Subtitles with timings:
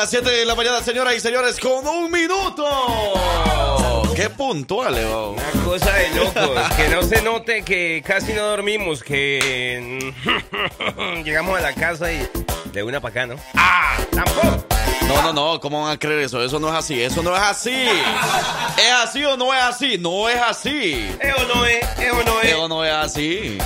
[0.00, 2.64] Las 7 de la mañana, señoras y señores, con un minuto.
[4.16, 5.32] Qué puntual, Leo.
[5.32, 6.58] Una cosa de locos.
[6.74, 10.14] que no se note que casi no dormimos, que
[11.24, 12.26] llegamos a la casa y
[12.72, 13.40] de una para acá, ¿no?
[13.54, 13.98] ¡Ah!
[14.10, 14.64] ¡Tampoco!
[15.06, 16.42] No, no, no, ¿cómo van a creer eso?
[16.42, 17.74] Eso no es así, eso no es así.
[18.78, 19.98] ¿Es así o no es así?
[19.98, 21.14] No es así.
[21.20, 21.84] ¿Es o no es?
[21.98, 22.48] ¿Es o no es?
[22.48, 23.58] ¿Es o no es así?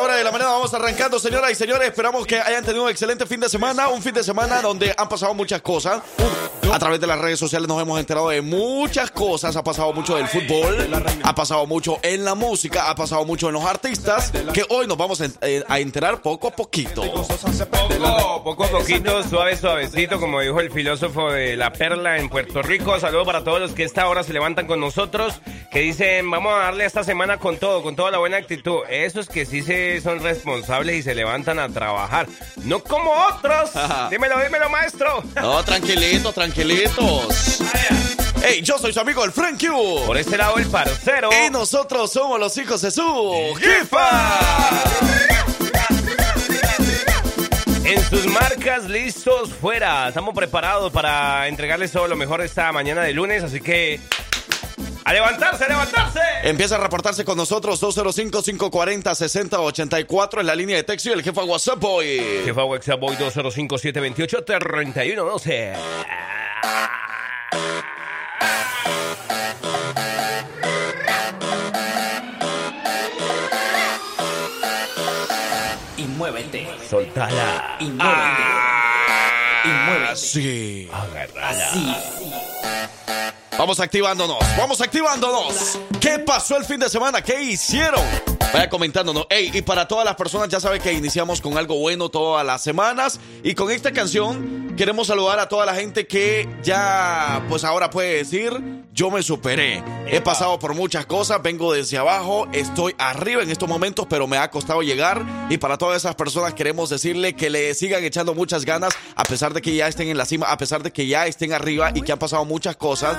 [0.00, 1.88] Hora de la mañana vamos arrancando, señoras y señores.
[1.88, 3.88] Esperamos que hayan tenido un excelente fin de semana.
[3.88, 6.02] Un fin de semana donde han pasado muchas cosas.
[6.72, 9.56] A través de las redes sociales nos hemos enterado de muchas cosas.
[9.56, 10.90] Ha pasado mucho del fútbol,
[11.22, 14.32] ha pasado mucho en la música, ha pasado mucho en los artistas.
[14.52, 17.02] Que hoy nos vamos a enterar poco a poquito.
[17.02, 22.62] Poco, poco a poquito, suave, suavecito, como dijo el filósofo de La Perla en Puerto
[22.62, 23.00] Rico.
[23.00, 25.40] Saludos para todos los que esta hora se levantan con nosotros.
[25.70, 28.80] Que dicen, vamos a darle esta semana con todo, con toda la buena actitud.
[28.90, 32.26] Eso es que sí se son responsables y se levantan a trabajar.
[32.64, 33.70] No como otros.
[34.10, 35.22] dímelo, dímelo, maestro.
[35.36, 37.62] No, tranquilitos, tranquilitos.
[38.42, 40.04] Hey, yo soy su amigo el Frank Q.
[40.06, 41.30] Por este lado el parcero.
[41.46, 44.08] Y nosotros somos los hijos de su jefa.
[47.84, 50.08] En sus marcas, listos, fuera.
[50.08, 53.98] Estamos preparados para entregarles todo lo mejor esta mañana de lunes, así que
[55.08, 56.20] ¡A levantarse, a levantarse!
[56.42, 61.80] Empieza a reportarse con nosotros 205-540-6084 en la línea de texto y el jefa WhatsApp
[61.80, 62.42] Boy.
[62.44, 65.76] Jefa WhatsApp Boy 205-728-3112.
[75.96, 76.68] Y muévete.
[76.86, 77.78] Soltala.
[77.80, 78.42] Y muévete.
[79.64, 80.16] y muévete.
[80.16, 80.90] Sí.
[80.92, 81.94] Así.
[83.58, 85.80] Vamos activándonos, vamos activándonos.
[86.00, 87.20] ¿Qué pasó el fin de semana?
[87.22, 88.04] ¿Qué hicieron?
[88.52, 89.26] Vaya comentándonos.
[89.28, 92.62] Hey, y para todas las personas, ya saben que iniciamos con algo bueno todas las
[92.62, 93.18] semanas.
[93.42, 98.18] Y con esta canción queremos saludar a toda la gente que ya, pues ahora puede
[98.18, 98.52] decir,
[98.92, 99.82] yo me superé.
[100.06, 104.38] He pasado por muchas cosas, vengo desde abajo, estoy arriba en estos momentos, pero me
[104.38, 105.24] ha costado llegar.
[105.50, 109.52] Y para todas esas personas queremos decirle que le sigan echando muchas ganas, a pesar
[109.52, 112.02] de que ya estén en la cima, a pesar de que ya estén arriba y
[112.02, 113.16] que han pasado muchas cosas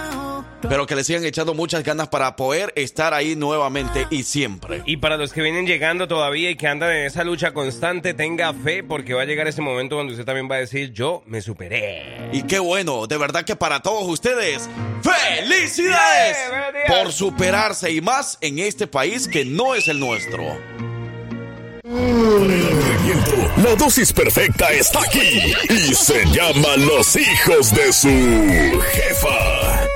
[0.67, 4.81] pero que le sigan echando muchas ganas para poder estar ahí nuevamente y siempre.
[4.85, 8.53] Y para los que vienen llegando todavía y que andan en esa lucha constante, tenga
[8.53, 11.41] fe porque va a llegar ese momento donde usted también va a decir, yo me
[11.49, 12.29] superé.
[12.31, 14.69] Y qué bueno, de verdad que para todos ustedes,
[15.01, 16.37] felicidades
[16.87, 20.43] por superarse y más en este país que no es el nuestro.
[23.63, 29.87] La dosis perfecta está aquí y se llama Los hijos de su jefa.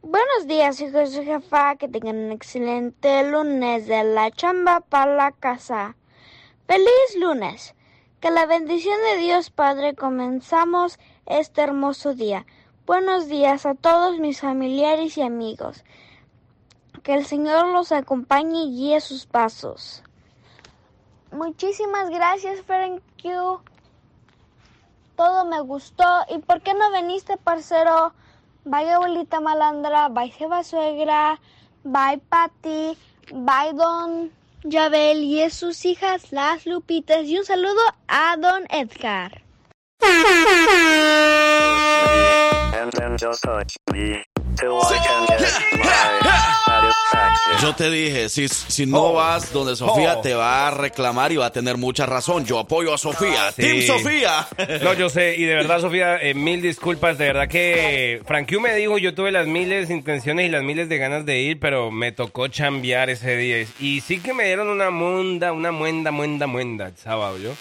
[0.00, 1.76] Buenos días, hijos de su jefa.
[1.76, 5.96] Que tengan un excelente lunes de la chamba para la casa.
[6.66, 7.74] ¡Feliz lunes!
[8.22, 12.46] Que la bendición de Dios Padre comenzamos este hermoso día.
[12.86, 15.82] Buenos días a todos mis familiares y amigos.
[17.02, 20.04] Que el Señor los acompañe y guíe sus pasos.
[21.32, 23.02] Muchísimas gracias, Frank
[25.16, 26.04] Todo me gustó.
[26.32, 28.14] ¿Y por qué no viniste, parcero?
[28.64, 31.40] Bye abuelita malandra, bye Jeva suegra,
[31.82, 32.96] bye Patti,
[33.32, 34.30] bye Don
[34.64, 39.42] Yabel y sus hijas las Lupitas y un saludo a Don Edgar.
[47.60, 49.12] Yo te dije, si, si no oh.
[49.14, 50.20] vas donde Sofía, oh.
[50.20, 52.44] te va a reclamar y va a tener mucha razón.
[52.44, 53.48] Yo apoyo a Sofía.
[53.48, 54.48] Ah, ¡Team Sofía!
[54.82, 55.36] No, yo sé.
[55.36, 57.18] Y de verdad, Sofía, eh, mil disculpas.
[57.18, 60.98] De verdad que Frankie me dijo, yo tuve las miles intenciones y las miles de
[60.98, 63.66] ganas de ir, pero me tocó chambear ese día.
[63.78, 67.52] Y sí que me dieron una munda, una muenda, muenda, muenda el sábado, yo.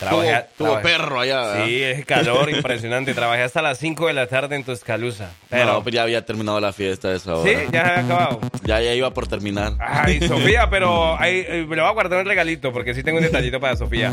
[0.00, 1.66] Trabajé, tuvo, perro allá.
[1.66, 3.12] Sí, es calor impresionante.
[3.12, 5.30] Trabajé hasta las 5 de la tarde en Tuscaloosa.
[5.50, 5.66] Pero...
[5.66, 7.50] No, pues ya había terminado la fiesta de esa hora.
[7.50, 8.40] Sí, ya había acabado.
[8.64, 9.72] Ya, ya iba por terminar.
[9.80, 13.18] Ay, Sofía, pero ahí, eh, me lo voy a guardar un regalito porque sí tengo
[13.18, 14.12] un detallito para Sofía.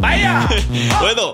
[0.00, 0.48] ¡Vaya!
[1.00, 1.32] Bueno,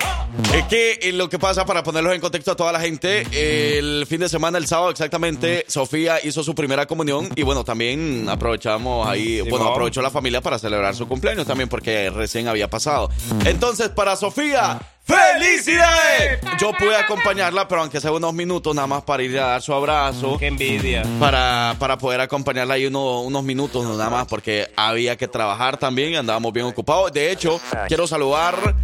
[0.55, 4.07] es que eh, lo que pasa, para ponerlos en contexto a toda la gente, el
[4.07, 9.07] fin de semana, el sábado exactamente, Sofía hizo su primera comunión y bueno, también aprovechamos
[9.09, 13.11] ahí, bueno, aprovechó la familia para celebrar su cumpleaños también porque recién había pasado.
[13.45, 16.41] Entonces, para Sofía, ¡felicidades!
[16.61, 19.73] Yo pude acompañarla, pero aunque sea unos minutos nada más para ir a dar su
[19.73, 20.37] abrazo.
[20.39, 21.03] ¡Qué envidia!
[21.19, 26.17] Para, para poder acompañarla ahí uno- unos minutos nada más porque había que trabajar también,
[26.17, 27.13] andábamos bien ocupados.
[27.13, 28.75] De hecho, quiero saludar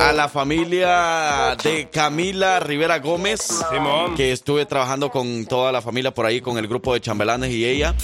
[0.00, 3.40] a la familia de Camila Rivera Gómez,
[4.16, 7.64] que estuve trabajando con toda la familia por ahí, con el grupo de chambelanes y
[7.64, 7.94] ella,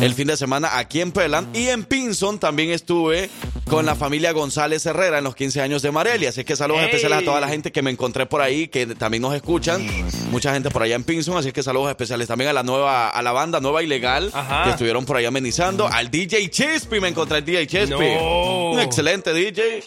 [0.00, 1.48] el fin de semana aquí en Pelan.
[1.54, 3.30] Y en Pinson también estuve
[3.68, 6.26] con la familia González Herrera en los 15 años de Marelli.
[6.26, 6.86] Así que saludos ¡Ey!
[6.88, 9.86] especiales a toda la gente que me encontré por ahí, que también nos escuchan.
[10.30, 13.22] Mucha gente por allá en Pinson, así que saludos especiales también a la nueva, a
[13.22, 14.64] la banda Nueva Ilegal, Ajá.
[14.64, 15.86] que estuvieron por ahí amenizando.
[15.88, 17.94] Al DJ Chespi, me encontré al DJ Chespi.
[17.94, 18.70] No.
[18.72, 19.82] Un excelente DJ.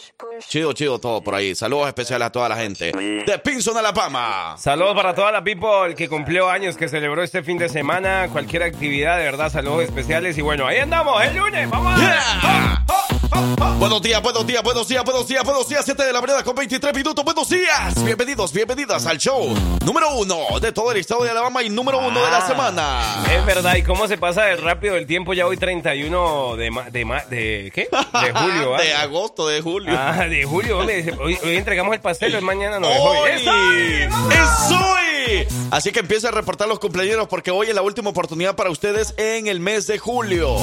[0.48, 1.54] Chido, chido todo por ahí.
[1.54, 4.54] Saludos especiales a toda la gente de Pinson, Alabama.
[4.56, 8.62] Saludos para toda la people que cumplió años, que celebró este fin de semana, cualquier
[8.62, 10.38] actividad, de verdad, saludos especiales.
[10.38, 13.23] Y bueno, ahí andamos, el lunes, vamos a Yeah.
[13.34, 15.82] Buenos días, buenos días, buenos días, buenos días, buenos días.
[15.84, 17.24] 7 de la mañana con 23 minutos.
[17.24, 18.04] Buenos días.
[18.04, 19.52] Bienvenidos, bienvenidas al show
[19.84, 22.46] número uno de todo el estado de Alabama y número uno de la Ah.
[22.46, 23.24] semana.
[23.34, 25.34] Es verdad, ¿y cómo se pasa de rápido el tiempo?
[25.34, 27.88] Ya hoy 31 de, ma- de, ma- de ¿qué?
[27.90, 28.78] De julio, ¿ah?
[28.82, 29.92] de agosto, de julio.
[29.98, 31.12] Ah, de julio, ¿dónde?
[31.20, 33.18] Hoy, hoy entregamos el pastel, es mañana no es hoy.
[33.18, 33.30] ¡Hoy!
[33.40, 34.30] ¡Eso!
[34.30, 35.46] ¡Es hoy!
[35.72, 39.12] Así que empieza a reportar los cumpleaños porque hoy es la última oportunidad para ustedes
[39.16, 40.54] en el mes de julio.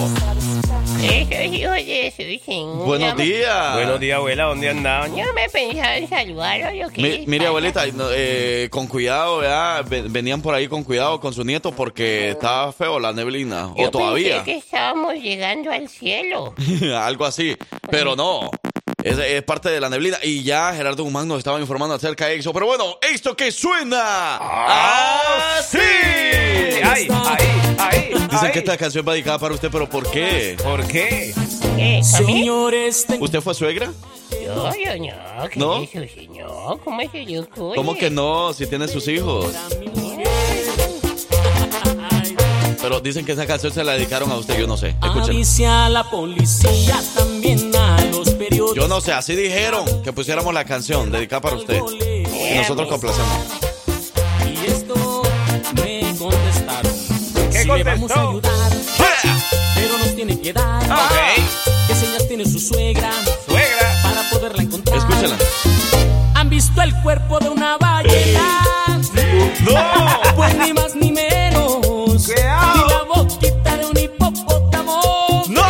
[1.02, 2.61] Eso sí, oye, sí, sí.
[2.66, 3.74] Buenos días.
[3.74, 5.16] Buenos días, abuela, ¿dónde andaban?
[5.16, 7.24] Yo me pensaba en saludarlo, yo Mi- qué.
[7.28, 9.86] mire, abuelita, eh, con cuidado, ¿verdad?
[9.88, 13.74] Ven- Venían por ahí con cuidado con su nieto porque estaba feo la neblina.
[13.78, 14.38] Yo o todavía.
[14.44, 16.54] pensé que estábamos llegando al cielo.
[17.02, 17.56] Algo así.
[17.90, 18.50] Pero no.
[19.04, 20.18] Es, es parte de la neblina.
[20.22, 22.54] Y ya Gerardo Guzmán nos estaba informando acerca de eso.
[22.54, 24.38] Pero bueno, esto que suena.
[24.38, 25.80] ¡Así!
[25.80, 28.10] ¡Ay, ahí, ahí!
[28.14, 28.52] Dicen ahí.
[28.52, 30.56] que esta canción va dedicada para usted, pero ¿por qué?
[30.64, 31.34] ¿Por qué?
[32.04, 33.92] Señores, ¿Usted fue suegra?
[34.32, 35.50] Yo, yo no.
[35.50, 35.82] ¿Qué ¿No?
[35.84, 36.80] es eso, señor?
[37.76, 38.54] ¿Cómo que no?
[38.54, 39.54] Si tiene sus hijos.
[42.82, 44.96] Pero dicen que esa canción se la dedicaron a usted, yo no sé.
[45.04, 45.68] Escuchen.
[45.70, 48.76] a la policía, también a los periódicos.
[48.76, 51.80] Yo no sé, así dijeron que pusiéramos la canción dedicada para usted.
[51.80, 53.30] Y nosotros complacemos.
[54.46, 55.22] Y esto
[55.76, 56.92] me contestaron.
[57.52, 58.30] ¿Qué Si le vamos a contestó?
[58.30, 58.72] ayudar,
[59.82, 60.84] pero nos tiene que dar.
[60.84, 61.16] Ok.
[61.88, 63.10] ¿Qué señas tiene su suegra
[63.48, 63.96] Suegra.
[64.04, 64.98] para poderla encontrar?
[64.98, 65.36] Escúchela.
[66.36, 68.64] ¿Han visto el cuerpo de una ballena?
[69.66, 70.36] ¡No!
[70.36, 72.26] Pues ni más ni menos.
[72.26, 72.76] Cuidado.
[72.76, 75.44] Ni la boquita de un hipopótamo.
[75.50, 75.64] ¡No!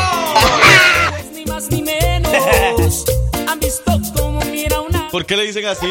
[1.11, 3.05] Pues ni más ni menos.
[3.47, 5.87] ¿Han visto cómo mira una ¿Por qué le dicen así?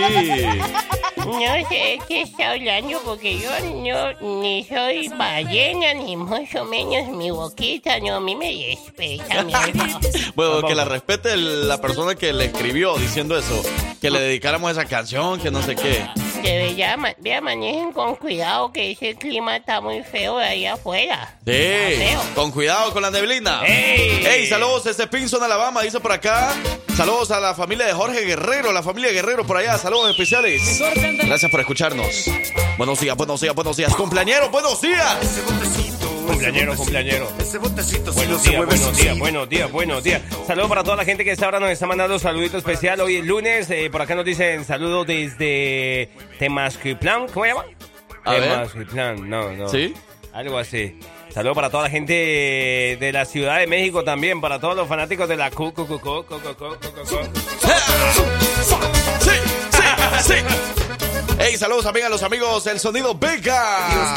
[1.27, 7.31] No sé qué está hablando porque yo no ni soy ballena ni mucho menos mi
[7.31, 10.01] boquita no a mí me respeta mi amor.
[10.35, 13.63] Bueno, que la respete el- la persona que le escribió diciendo eso.
[14.01, 16.07] Que le dedicáramos esa canción, que no sé qué.
[16.43, 21.37] Debe ya, vea, manejen con cuidado que ese clima está muy feo de ahí afuera.
[21.47, 21.53] Sí,
[22.35, 23.63] con cuidado con la neblina.
[23.65, 24.25] ¡Ey!
[24.27, 24.47] ¡Ey!
[24.47, 26.55] Saludos desde Pinson, Alabama, dice por acá.
[26.97, 29.79] Saludos a la familia de Jorge Guerrero, la familia Guerrero por allá.
[29.79, 30.81] Saludos especiales.
[31.25, 32.27] Gracias por escucharnos.
[32.79, 33.95] Buenos días, buenos días, buenos días.
[33.95, 35.90] Cumpleañero, buenos días
[36.31, 37.29] cumpleañero, cumpleañero.
[37.39, 40.23] Ese botecito, si buenos, días, buenos días, buenos días, buenos días.
[40.47, 43.01] Saludos para toda la gente que esta hora nos está mandando un saludito especial.
[43.01, 47.65] Hoy es lunes, eh, por acá nos dicen saludos desde Temasquiplan, ¿cómo se llama?
[48.25, 49.69] Temasquiplan, no, no.
[49.69, 49.95] ¿Sí?
[50.33, 50.99] Algo así.
[51.31, 55.29] Saludos para toda la gente de la Ciudad de México también, para todos los fanáticos
[55.29, 56.25] de la Cucu, Cucu,
[59.21, 59.31] Sí,
[59.71, 60.80] sí, sí.
[61.43, 64.15] Hey, saludos también a los amigos del Sonido Vega.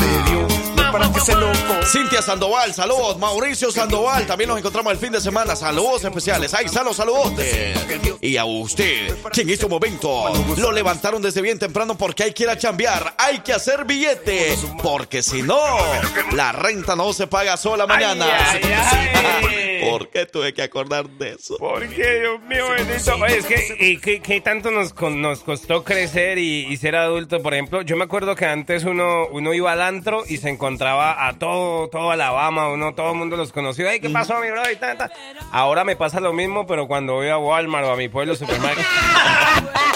[1.86, 3.18] Cintia Sandoval, saludos.
[3.18, 5.56] Mauricio Sandoval, también nos encontramos el fin de semana.
[5.56, 6.54] Saludos especiales.
[6.54, 7.32] Ahí están los saludos.
[8.20, 12.44] Y a usted, que en este momento lo levantaron desde bien temprano porque hay que
[12.44, 15.64] ir a chambear, hay que hacer billete, porque si no,
[16.34, 18.26] la renta no se paga sola mañana.
[18.52, 19.10] Ay, ay,
[19.48, 19.73] ay.
[19.90, 21.58] ¿Por qué tuve que acordar de eso?
[21.58, 23.16] ¿Por qué, Dios mío, bendito?
[23.16, 27.42] Oye, es que, ¿y qué, qué tanto nos, nos costó crecer y, y ser adulto?
[27.42, 31.28] Por ejemplo, yo me acuerdo que antes uno, uno iba al antro y se encontraba
[31.28, 33.90] a todo, todo Alabama, uno, todo el mundo los conocía.
[33.90, 34.70] Ay, ¿qué pasó, mi bro?
[34.72, 35.12] Y ta, ta.
[35.52, 38.88] Ahora me pasa lo mismo, pero cuando voy a Walmart o a mi pueblo supermercado.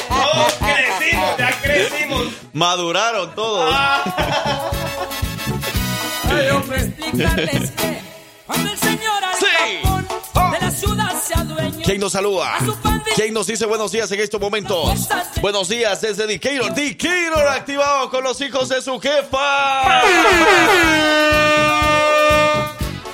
[0.07, 2.27] Todos crecimos, ya crecimos.
[2.53, 3.73] Maduraron todos.
[6.29, 7.71] Quiero explicarles
[11.87, 12.57] ¿Quién nos saluda?
[13.15, 15.07] ¿Quién nos dice buenos días en estos momentos?
[15.39, 16.73] Buenos días desde Decatur.
[16.73, 20.01] Decatur activado con los hijos de su jefa.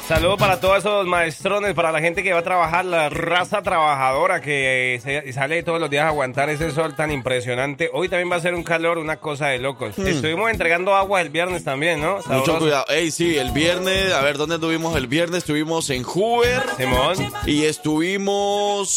[0.07, 4.41] Saludos para todos esos maestrones, para la gente que va a trabajar, la raza trabajadora
[4.41, 7.89] que eh, se- sale todos los días a aguantar ese sol tan impresionante.
[7.93, 9.97] Hoy también va a ser un calor, una cosa de locos.
[9.97, 12.15] Estuvimos entregando agua el viernes también, ¿no?
[12.17, 12.33] Hmm.
[12.33, 12.59] Mucho Sabroso.
[12.59, 12.85] cuidado.
[12.89, 15.37] Ey, sí, el viernes, a ver, ¿dónde estuvimos el viernes?
[15.39, 17.15] Estuvimos en Hoover Simón.
[17.45, 18.89] y estuvimos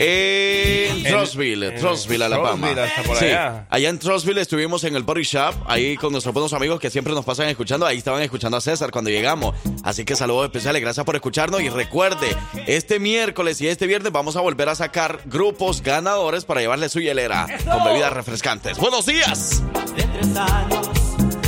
[0.00, 2.68] en Trosville, en Trosville, Alabama.
[2.70, 3.66] Hasta por Sí, allá.
[3.68, 7.12] allá en Trosville estuvimos en el Body Shop, ahí con nuestros buenos amigos que siempre
[7.14, 7.86] nos pasan escuchando.
[7.86, 9.54] Ahí estaban escuchando a César cuando llegamos.
[9.84, 11.60] Así que saludos especiales, gracias por escucharnos.
[11.62, 16.60] Y recuerde, este miércoles y este viernes vamos a volver a sacar grupos ganadores para
[16.60, 18.78] llevarle su hielera con bebidas refrescantes.
[18.78, 19.62] ¡Buenos días!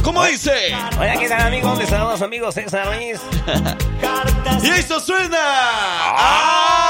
[0.03, 0.53] ¿Cómo dice?
[0.99, 1.71] Hola, ¿qué tal amigos?
[1.71, 3.21] ¿Dónde están los amigos César Ruiz?
[4.63, 5.39] Y esto suena
[6.13, 6.84] así.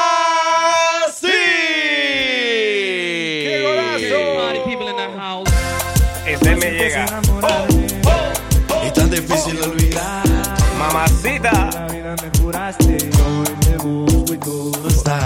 [10.78, 11.70] Mamacita.
[11.72, 14.06] La vida me curaste, y.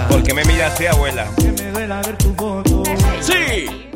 [0.09, 1.25] Porque me miraste, abuela.
[2.17, 2.83] Tu.
[3.21, 3.89] Sí.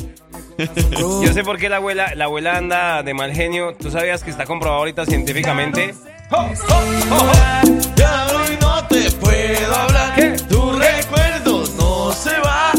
[1.21, 3.75] Yo sé por qué la abuela, la abuela anda de mal genio.
[3.75, 5.93] ¿Tú sabías que está comprobado ahorita científicamente?
[6.31, 7.31] ¡Oh, oh, oh,
[8.61, 9.11] no te
[10.47, 12.71] Tu recuerdo no se va.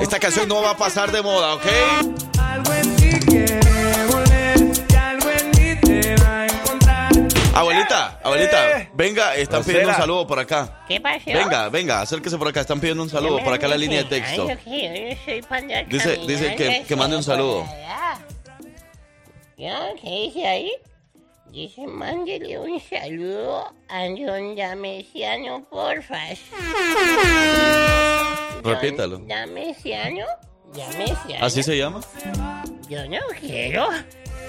[0.00, 1.66] Esta canción no va a pasar de moda, ¿ok?
[2.38, 3.60] Algo en ti quiere
[4.10, 6.23] volver y algo en te va
[8.24, 8.90] abuelita, Eh.
[8.94, 10.84] venga, están pidiendo un saludo por acá.
[10.88, 11.24] ¿Qué pasó?
[11.26, 14.08] Venga, venga, acérquese por acá, están pidiendo un saludo por acá en la línea de
[14.08, 14.46] texto.
[14.48, 17.64] Ay, yo que- yo soy pan de Dice- dice que- mande un saludo.
[19.56, 19.70] ¿Qué
[20.10, 20.72] dice ahí?
[21.50, 26.18] Dice, mándele un saludo a John Damesiano, porfa.
[28.64, 29.18] Repítalo.
[29.18, 30.24] Damesiano,
[30.76, 31.44] Damesiano.
[31.46, 32.00] ¿Así se llama?
[32.88, 33.88] Yo no quiero,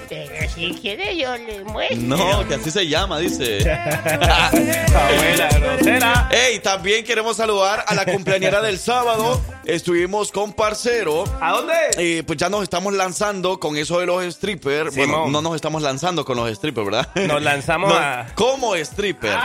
[0.09, 1.97] pero si quiere yo le muestro.
[2.01, 3.59] No, que así se llama, dice.
[3.69, 6.29] Abuela, grosera.
[6.31, 9.41] Ey, también queremos saludar a la cumpleañera del sábado.
[9.65, 11.23] Estuvimos con Parcero.
[11.41, 11.73] ¿A dónde?
[11.97, 14.95] Y pues ya nos estamos lanzando con eso de los strippers.
[14.95, 17.09] Bueno, no nos estamos lanzando con los strippers, ¿verdad?
[17.15, 19.35] Nos lanzamos No, a- Como stripper.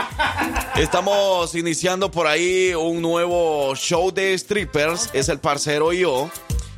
[0.75, 5.09] Estamos iniciando por ahí un nuevo show de strippers.
[5.13, 6.29] Es el Parcero y yo.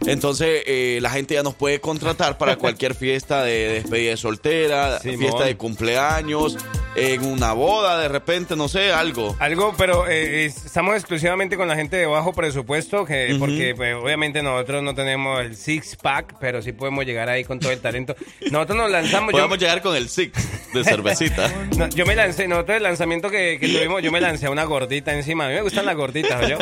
[0.05, 5.00] Entonces, eh, la gente ya nos puede contratar para cualquier fiesta de despedida de soltera,
[5.00, 5.19] Simón.
[5.19, 6.57] fiesta de cumpleaños,
[6.95, 9.36] en una boda, de repente, no sé, algo.
[9.39, 13.95] Algo, pero eh, es- estamos exclusivamente con la gente de bajo presupuesto, que porque pues,
[13.95, 17.79] obviamente nosotros no tenemos el six pack, pero sí podemos llegar ahí con todo el
[17.79, 18.15] talento.
[18.51, 19.31] Nosotros nos lanzamos.
[19.31, 20.33] yo- Podemos llegar con el six
[20.74, 21.51] de cervecita.
[21.77, 24.63] No, yo me lancé, nosotros el lanzamiento que, que tuvimos, yo me lancé a una
[24.65, 25.45] gordita encima.
[25.45, 26.57] A mí me gustan las gorditas, yo.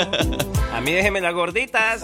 [0.74, 2.04] A mí déjeme las gorditas.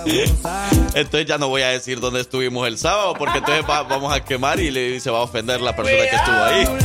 [0.94, 4.24] Entonces ya no voy a decir dónde estuvimos el sábado, porque entonces va- vamos a
[4.24, 6.68] quemar y le, se va a ofender la persona que estuvo ahí.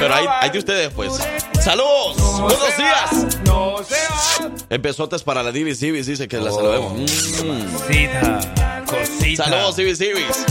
[0.00, 1.12] Pero hay, hay de ustedes, pues.
[1.60, 2.16] ¡Saludos!
[2.40, 3.10] ¡Buenos días!
[3.44, 4.50] No se va.
[4.70, 6.92] Empezotes para la Divis Divis, dice que la saludemos.
[6.92, 7.72] Mm.
[7.72, 9.44] Cosita, cosita.
[9.44, 10.44] Saludos, Divis Divis.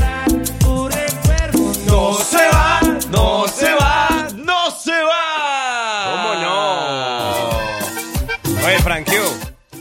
[1.86, 2.80] No se va.
[3.10, 4.28] ¡No se va!
[4.36, 6.12] ¡No se va!
[6.12, 7.50] ¿Cómo no?
[8.68, 9.22] Oye, Frankio,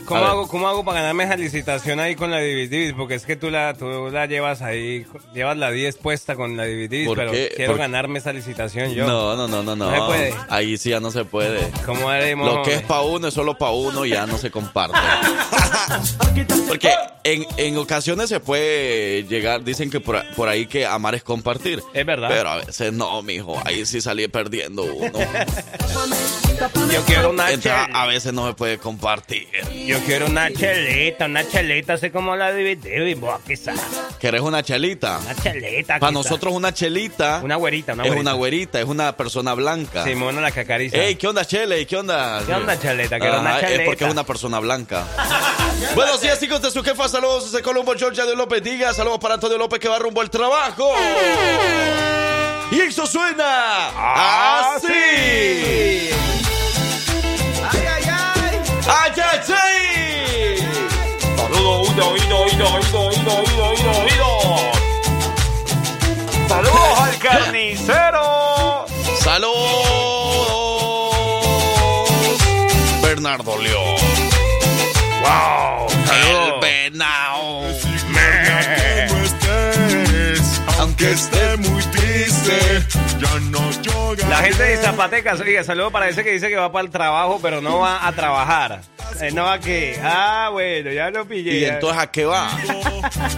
[0.05, 2.93] ¿cómo hago, ¿cómo hago para ganarme esa licitación ahí con la Divis Divis?
[2.93, 6.63] Porque es que tú la, tú la llevas ahí, llevas la 10 puesta con la
[6.63, 7.53] Divis Divis, ¿Por pero qué?
[7.55, 9.05] quiero ¿Por- ganarme esa licitación yo.
[9.05, 9.91] No, no, no, no, no.
[9.93, 10.33] Se puede.
[10.49, 11.59] Ahí sí ya no se puede.
[11.85, 12.51] ¿Cómo haremos?
[12.51, 14.97] Lo que es pa' uno es solo pa' uno y ya no se comparte.
[16.67, 16.91] Porque
[17.23, 21.83] en, en ocasiones se puede llegar, dicen que por, por ahí que amar es compartir.
[21.93, 22.29] Es verdad.
[22.29, 23.61] Pero a veces no, mijo.
[23.63, 25.19] Ahí sí salí perdiendo uno.
[26.91, 29.47] Yo quiero una Entonces, a veces no se puede compartir.
[29.85, 33.73] Yo quiero una chelita, una chelita, así como la Divis Divis, boa, quizá.
[34.19, 35.19] ¿Querés una chelita?
[35.19, 35.99] Una chelita.
[35.99, 40.03] Para nosotros una chelita Una güerita, una es una güerita, es una persona blanca.
[40.03, 41.01] Simona la que acaricia.
[41.03, 41.85] Ey, ¿qué onda, Chele?
[41.85, 42.41] ¿Qué onda?
[42.45, 43.19] ¿Qué onda, Cheleta?
[43.19, 43.81] Quiero una Ajá, cheleta.
[43.83, 45.05] Es porque es una persona blanca.
[45.95, 47.07] Buenos días, hijos de su jefa.
[47.07, 48.93] Saludos desde Colombo, Georgia de López Diga.
[48.93, 50.93] Saludos para Antonio López que va rumbo al trabajo.
[52.71, 53.87] Y eso suena
[54.75, 54.87] así.
[57.69, 58.59] ¡Ay, ay, ay!
[58.87, 59.56] ¡Ay, ay, ay!
[62.01, 64.27] oído, oído, oído, oído, oído, oído, oído, oído.
[66.47, 68.85] Saludos al carnicero.
[69.23, 69.57] Saludos.
[73.01, 73.95] Bernardo León.
[75.21, 75.89] Wow.
[76.05, 76.53] Saludos.
[76.53, 77.63] El venao.
[78.09, 79.07] Me.
[80.79, 81.83] Aunque esté muy
[83.19, 84.27] ya no llora.
[84.29, 87.39] La gente de Zapatecas, oiga, saludo para ese que dice que va para el trabajo,
[87.41, 88.81] pero no va a trabajar.
[89.21, 89.99] Eh, no va a qué.
[90.03, 91.57] Ah, bueno, ya lo pillé.
[91.59, 92.51] ¿Y entonces a qué va?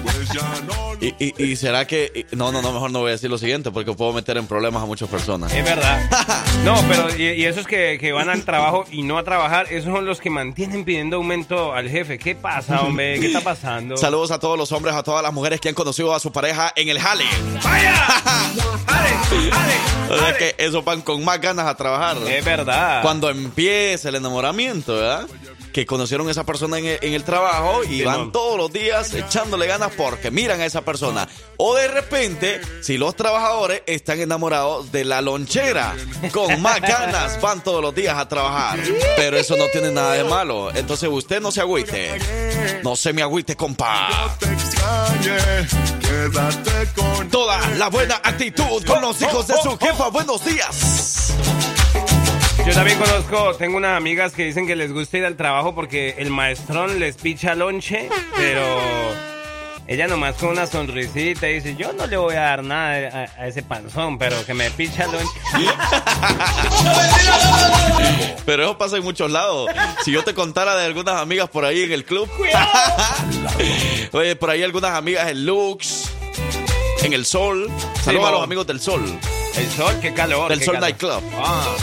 [0.04, 2.26] Pues ya no lo ¿Y, y, y será que.?
[2.32, 4.84] No, no, no, mejor no voy a decir lo siguiente porque puedo meter en problemas
[4.84, 5.54] a muchas personas.
[5.54, 6.00] Es verdad.
[6.64, 9.94] No, pero y, y esos que, que van al trabajo y no a trabajar, esos
[9.94, 12.20] son los que mantienen pidiendo aumento al jefe.
[12.20, 13.18] ¿Qué pasa, hombre?
[13.20, 13.96] ¿Qué está pasando?
[13.98, 16.74] Saludos a todos los hombres, a todas las mujeres que han conocido a su pareja
[16.76, 17.24] en el jale.
[17.64, 18.08] ¡Vaya!
[19.00, 19.52] ¡Ale!
[19.52, 19.74] ¡Ale!
[20.10, 20.38] O sea ¡Ale!
[20.38, 22.18] que esos van con más ganas a trabajar.
[22.28, 23.02] Es verdad.
[23.02, 25.28] Cuando empieza el enamoramiento, ¿verdad?
[25.80, 28.32] Que conocieron a esa persona en el, en el trabajo y Sí, van no.
[28.34, 31.26] todos los días echándole ganas porque miran a esa persona.
[31.56, 35.96] O de repente, si los trabajadores están enamorados de la lonchera,
[36.34, 38.78] con más ganas van todos los días a trabajar.
[39.16, 40.70] Pero eso no tiene nada de malo.
[40.76, 42.20] Entonces usted no se agüite.
[42.84, 44.10] No se me agüite, compa.
[47.32, 50.10] Toda la buena actitud con los hijos de su jefa.
[50.10, 51.34] Buenos días.
[52.70, 56.14] Yo también conozco, tengo unas amigas que dicen que les gusta ir al trabajo porque
[56.20, 58.08] el maestrón les picha lonche,
[58.38, 58.62] pero
[59.88, 63.48] ella nomás con una sonrisita dice, yo no le voy a dar nada a, a
[63.48, 65.40] ese panzón, pero que me picha lonche.
[68.46, 69.72] Pero eso pasa en muchos lados.
[70.06, 72.30] Si yo te contara de algunas amigas por ahí en el club.
[74.12, 76.12] Oye, por ahí algunas amigas en Lux,
[77.02, 77.68] en el Sol.
[78.04, 79.04] Saludos a los amigos del Sol.
[79.56, 80.50] El sol, qué calor.
[80.50, 80.90] Del qué Sol calor.
[80.90, 81.24] Nightclub.
[81.36, 81.76] Ah.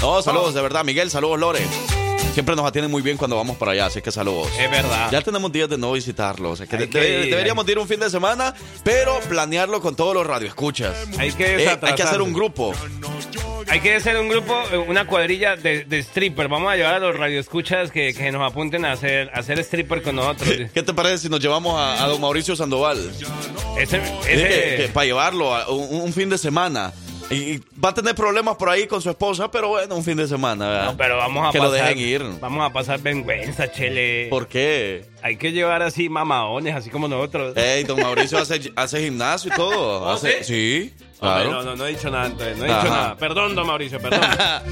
[0.00, 0.84] No, saludos, de verdad.
[0.84, 1.60] Miguel, saludos, Lore.
[2.34, 4.48] Siempre nos atienden muy bien cuando vamos para allá, así que saludos.
[4.58, 5.10] Es verdad.
[5.10, 6.60] Ya tenemos días de no visitarlos.
[6.60, 8.54] Que Hay de- que de- ir, deberíamos de ir un fin de semana,
[8.84, 10.94] pero planearlo con todos los radioescuchas.
[11.18, 12.72] Hay que Eh, hay que hacer un grupo.
[13.68, 14.56] Hay que hacer un grupo,
[14.88, 16.48] una cuadrilla de, de stripper.
[16.48, 20.02] Vamos a llevar a los radioescuchas que, que nos apunten a hacer, a hacer stripper
[20.02, 20.48] con nosotros.
[20.74, 23.10] ¿Qué te parece si nos llevamos a, a don Mauricio Sandoval?
[23.78, 26.92] Ese, Es ese- que- que para llevarlo a un, un fin de semana.
[27.30, 30.26] Y, va a tener problemas por ahí con su esposa, pero bueno, un fin de
[30.26, 30.68] semana.
[30.68, 30.84] ¿verdad?
[30.86, 31.70] No, pero vamos a que pasar.
[31.70, 32.22] lo dejen ir.
[32.40, 34.26] Vamos a pasar vergüenza, chele.
[34.28, 35.04] ¿Por qué?
[35.22, 37.56] Hay que llevar así mamaones, así como nosotros.
[37.56, 40.02] Ey, don Mauricio hace, hace gimnasio y todo.
[40.02, 41.50] ¿Oh, Hace- sí, Hombre, claro.
[41.50, 42.56] no, no, no he dicho nada antes.
[42.58, 42.80] No he Ajá.
[42.82, 43.16] dicho nada.
[43.16, 44.20] Perdón, don Mauricio, perdón.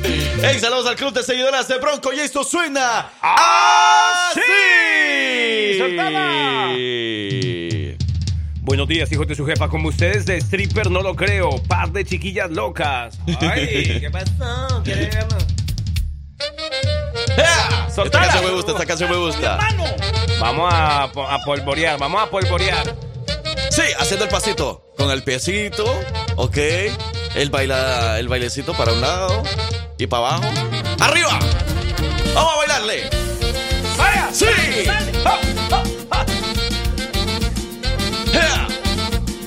[0.42, 5.78] Ey, saludos al club de seguidoras de Bronco y esto suena ¡Ah, así.
[5.78, 6.72] ¡Soltala!
[8.68, 9.66] Buenos días, hijos de su jefa.
[9.70, 11.48] Como ustedes de stripper, no lo creo.
[11.68, 13.18] Par de chiquillas locas.
[13.40, 13.66] Ay,
[14.00, 14.82] ¿qué pasó?
[14.84, 15.38] ¿Quiere verlo?
[17.38, 17.86] ¡Ea!
[17.88, 19.58] Esta canción me gusta, esta canción me gusta.
[20.38, 22.94] Vamos a polvorear, vamos a polvorear.
[23.70, 24.92] Sí, haciendo el pasito.
[24.98, 25.86] Con el piecito,
[26.36, 26.58] ok.
[27.36, 29.44] El, baila, el bailecito para un lado
[29.96, 30.44] y para abajo.
[31.00, 31.38] ¡Arriba!
[32.34, 33.27] ¡Vamos a bailarle!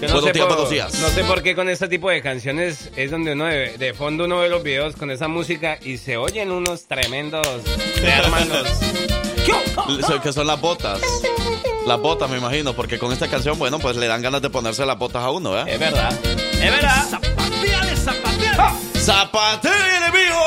[0.07, 0.57] Yo sé por-.
[0.99, 4.25] No sé por qué con este tipo de canciones es donde uno de, de fondo
[4.25, 7.45] uno ve los videos con esa música y se oyen unos tremendos
[10.05, 10.99] Son- Que son las botas.
[11.85, 14.85] Las botas, me imagino, porque con esta canción, bueno, pues le dan ganas de ponerse
[14.85, 15.63] las botas a uno, ¿eh?
[15.67, 16.13] Es verdad.
[16.23, 17.05] Es verdad.
[18.99, 20.45] ¡Zapatere, mijo!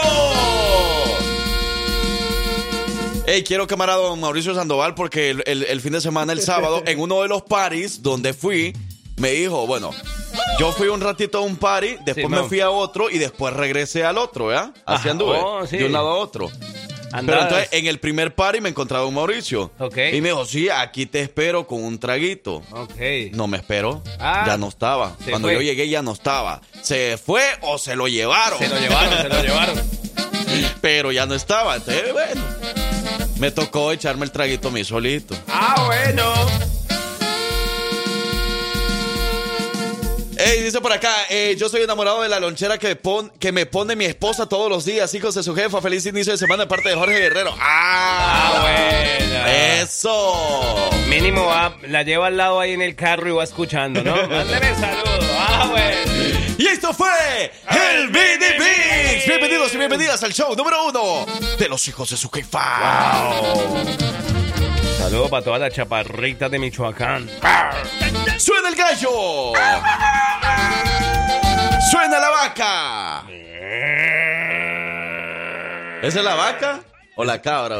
[3.26, 6.40] Ey, quiero quemar a don Mauricio Sandoval porque el, el- el fin de semana, el
[6.40, 8.72] sábado, en uno de los paris donde fui,
[9.16, 9.90] me dijo, bueno,
[10.58, 13.54] yo fui un ratito a un party, después Sí, me fui a otro y después
[13.54, 14.72] regresé al otro, ¿ya?
[14.86, 15.10] Así Ajá.
[15.10, 15.76] anduve, Oh, sí.
[15.78, 16.50] de un lado a otro.
[17.26, 19.70] Pero entonces en el primer party me encontraba don Mauricio.
[19.78, 19.96] Ok.
[20.12, 22.56] Y me dijo, sí, aquí te espero con un traguito.
[22.72, 22.96] Ok.
[23.34, 24.02] No me esperó.
[24.18, 24.42] Ah.
[24.48, 25.16] ya no estaba.
[25.30, 25.54] Cuando fue.
[25.54, 26.60] yo llegué ya no estaba.
[26.82, 28.58] ¿Se fue o se lo llevaron?
[28.58, 29.80] Se lo llevaron, se lo llevaron.
[30.80, 31.76] Pero ya no estaba.
[31.76, 32.42] Entonces, bueno.
[33.38, 35.36] Me tocó echarme el traguito a mí solito.
[35.46, 36.34] Ah, bueno.
[40.46, 43.64] Ey, dice por acá, eh, yo soy enamorado de la lonchera que, pon- que me
[43.64, 45.80] pone mi esposa todos los días, hijos de su jefa.
[45.80, 47.54] Feliz inicio de semana de parte de Jorge Guerrero.
[47.58, 48.52] ¡Ah!
[48.52, 49.46] Ah, bueno.
[49.82, 50.90] ¡Eso!
[51.08, 54.14] Mínimo va, la lleva al lado ahí en el carro y va escuchando, ¿no?
[54.28, 55.24] Mándeme saludos.
[55.38, 55.96] Ah, bueno.
[56.58, 57.08] Y esto fue
[57.96, 59.26] el Mini Mix.
[59.26, 61.24] Bienvenidos y bienvenidas al show número uno
[61.58, 63.32] de los hijos de su jefa.
[64.98, 67.28] Saludos para todas las chaparritas de Michoacán.
[68.38, 69.52] ¡Suena el gallo!
[71.90, 73.24] ¡Suena la vaca!
[76.02, 76.80] ¿Esa es la vaca
[77.16, 77.76] o la cabra?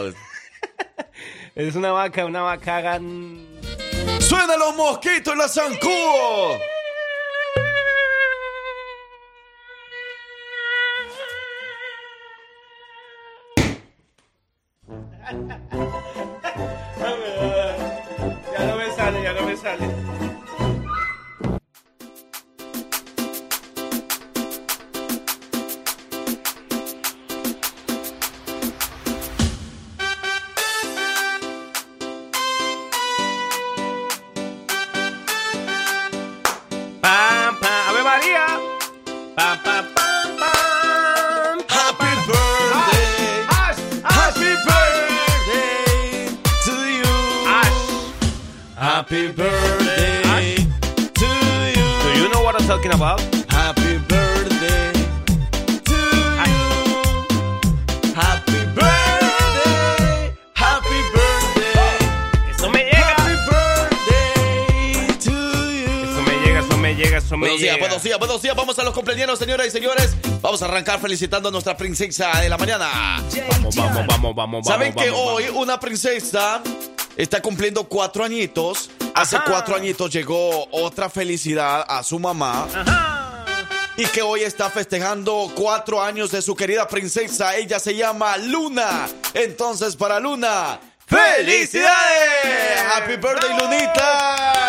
[1.55, 3.46] Es una vaca, una vaca gan...
[4.20, 5.59] ¡Suenan los mosquitos y los
[70.74, 73.22] arrancar felicitando a nuestra princesa de la mañana.
[73.48, 74.66] Vamos, vamos, vamos, vamos.
[74.66, 76.60] ¿Saben vamos, que vamos, hoy una princesa
[77.16, 78.90] está cumpliendo cuatro añitos?
[79.14, 79.44] Hace Ajá.
[79.48, 82.66] cuatro añitos llegó otra felicidad a su mamá.
[83.96, 87.54] Y que hoy está festejando cuatro años de su querida princesa.
[87.54, 89.06] Ella se llama Luna.
[89.32, 91.92] Entonces, para Luna, ¡felicidades!
[92.96, 94.63] ¡Happy birthday, Lunita!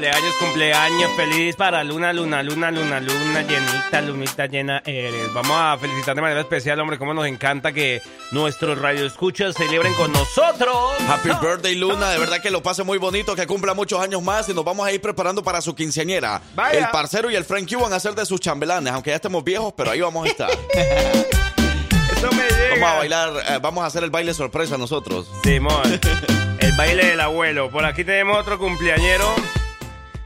[0.00, 5.30] Cumpleaños, cumpleaños, feliz para Luna, Luna, Luna, Luna, Luna, llenita, lunita llena eres.
[5.34, 8.00] Vamos a felicitar de manera especial, hombre, como nos encanta que
[8.32, 10.74] nuestros radioescuchas celebren con nosotros.
[11.06, 12.12] Happy birthday, Luna.
[12.12, 14.86] De verdad que lo pase muy bonito, que cumpla muchos años más y nos vamos
[14.86, 16.40] a ir preparando para su quinceañera.
[16.54, 16.78] Vaya.
[16.78, 19.74] El parcero y el Frankie van a ser de sus chambelanes, aunque ya estemos viejos,
[19.76, 20.50] pero ahí vamos a estar.
[22.16, 22.74] Eso me llega.
[22.76, 25.30] Vamos a bailar, eh, vamos a hacer el baile sorpresa nosotros.
[25.44, 26.00] Simón,
[26.58, 27.70] el baile del abuelo.
[27.70, 29.26] Por aquí tenemos otro cumpleañero.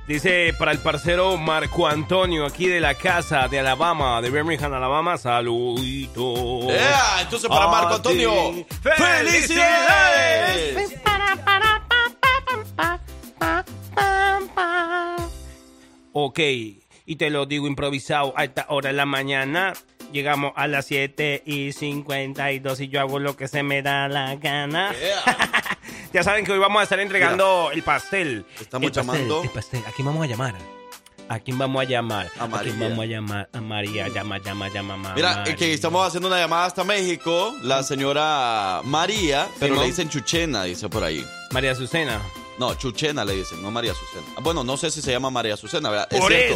[0.06, 5.16] Dice para el parcero Marco Antonio, aquí de la casa de Alabama, de Birmingham, Alabama.
[5.16, 6.70] Saludito.
[6.70, 7.22] ¡Ea!
[7.22, 8.22] Entonces para Marco ti.
[8.24, 10.74] Antonio, ¡Felicidades!
[10.74, 11.00] ¡felicidades!
[16.12, 16.38] Ok,
[17.06, 19.72] y te lo digo improvisado, a esta hora de la mañana
[20.14, 24.36] llegamos a las 7 y 52 y yo hago lo que se me da la
[24.36, 24.94] gana.
[26.14, 28.46] Ya saben que hoy vamos a estar entregando el pastel.
[28.60, 29.82] Estamos El pastel, llamando- El pastel.
[29.84, 30.54] ¿A quién vamos a llamar?
[31.28, 32.30] ¿A quién vamos a llamar?
[32.38, 32.62] A María.
[32.72, 33.48] quién vamos a llamar?
[33.52, 34.08] A María.
[34.08, 35.14] Llama, llama, llama, mamá.
[35.16, 40.08] Mira, eh, que estamos haciendo una llamada hasta México, la señora María, pero le dicen
[40.08, 41.26] Chuchena, dice por ahí.
[41.50, 42.20] María Azucena.
[42.58, 44.22] No, Chuchena le dicen, no María Azucena.
[44.36, 46.06] Ah, Bueno, no sé si se llama María Azucena, ¿verdad?
[46.10, 46.54] Es Por cierto.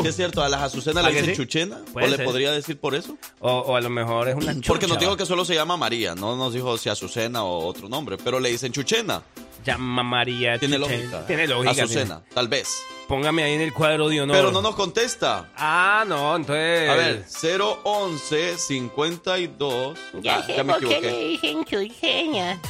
[0.00, 0.08] eso.
[0.08, 1.42] Es cierto, a las Azucenas ¿A le que dicen sí?
[1.42, 1.80] Chuchena.
[1.94, 3.16] ¿O le podría decir por eso?
[3.40, 4.68] O, o a lo mejor es una chucha.
[4.68, 7.88] Porque nos dijo que solo se llama María, no nos dijo si Azucena o otro
[7.88, 9.22] nombre, pero le dicen Chuchena.
[9.64, 10.58] Llama María.
[10.58, 11.00] Tiene Chuchen.
[11.00, 11.26] lógica.
[11.26, 11.70] Tiene lógica.
[11.82, 12.68] Azucena, tal vez.
[13.08, 14.36] Póngame ahí en el cuadro de honor.
[14.36, 15.48] Pero no nos contesta.
[15.56, 16.90] Ah, no, entonces.
[16.90, 17.24] A ver,
[17.84, 19.98] 011 52.
[20.20, 21.26] Ya Ah, ya me por qué le equivoqué.
[21.28, 22.60] dicen chucheña.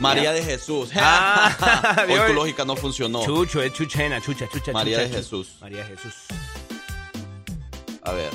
[0.00, 0.90] María de Jesús.
[0.94, 3.24] Ah, Hoy tu lógica no funcionó.
[3.24, 4.72] Chucho, es Chuchena, Chucha, Chucha.
[4.72, 5.48] María Chucha, de Chu- Jesús.
[5.60, 6.14] María de Jesús.
[8.02, 8.30] A ver.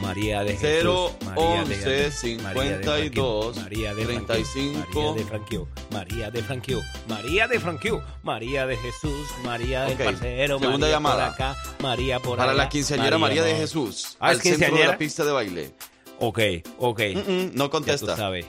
[0.00, 0.68] María de Jesús.
[0.82, 4.78] 0, María de- 11, María de 52, María de 35.
[5.00, 5.68] María de Franquio.
[5.90, 6.82] María de Franquio.
[7.08, 8.02] María de Franquio.
[8.22, 9.26] María de Jesús.
[9.44, 10.58] María del parcero.
[10.58, 11.24] segunda María llamada.
[11.26, 11.56] por acá.
[11.82, 13.54] María por Para allá, la quinceañera María de.
[13.56, 14.16] Jesús.
[14.20, 15.72] Ah, ¿es al centro de la pista de baile.
[16.20, 16.40] Ok,
[16.78, 17.00] ok.
[17.14, 18.16] Mm, mm, no Ya tú contesta.
[18.16, 18.46] sabes.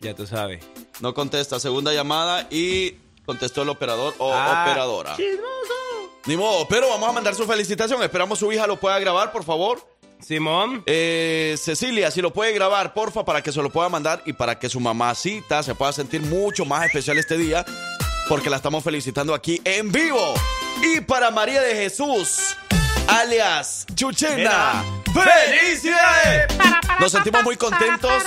[0.00, 0.64] Ya tú sabes.
[1.00, 1.60] No contesta.
[1.60, 2.92] Segunda llamada y
[3.26, 5.16] contestó el operador o Ah, operadora.
[6.26, 8.02] Ni modo, pero vamos a mandar su felicitación.
[8.02, 9.80] Esperamos su hija lo pueda grabar, por favor.
[10.20, 10.82] Simón.
[10.86, 14.58] Eh, Cecilia, si lo puede grabar, porfa, para que se lo pueda mandar y para
[14.58, 17.64] que su mamacita se pueda sentir mucho más especial este día,
[18.28, 20.34] porque la estamos felicitando aquí en vivo.
[20.82, 22.56] Y para María de Jesús,
[23.06, 24.84] alias Chuchena,
[25.14, 26.46] ¡felicidades!
[26.98, 28.22] Nos sentimos muy contentos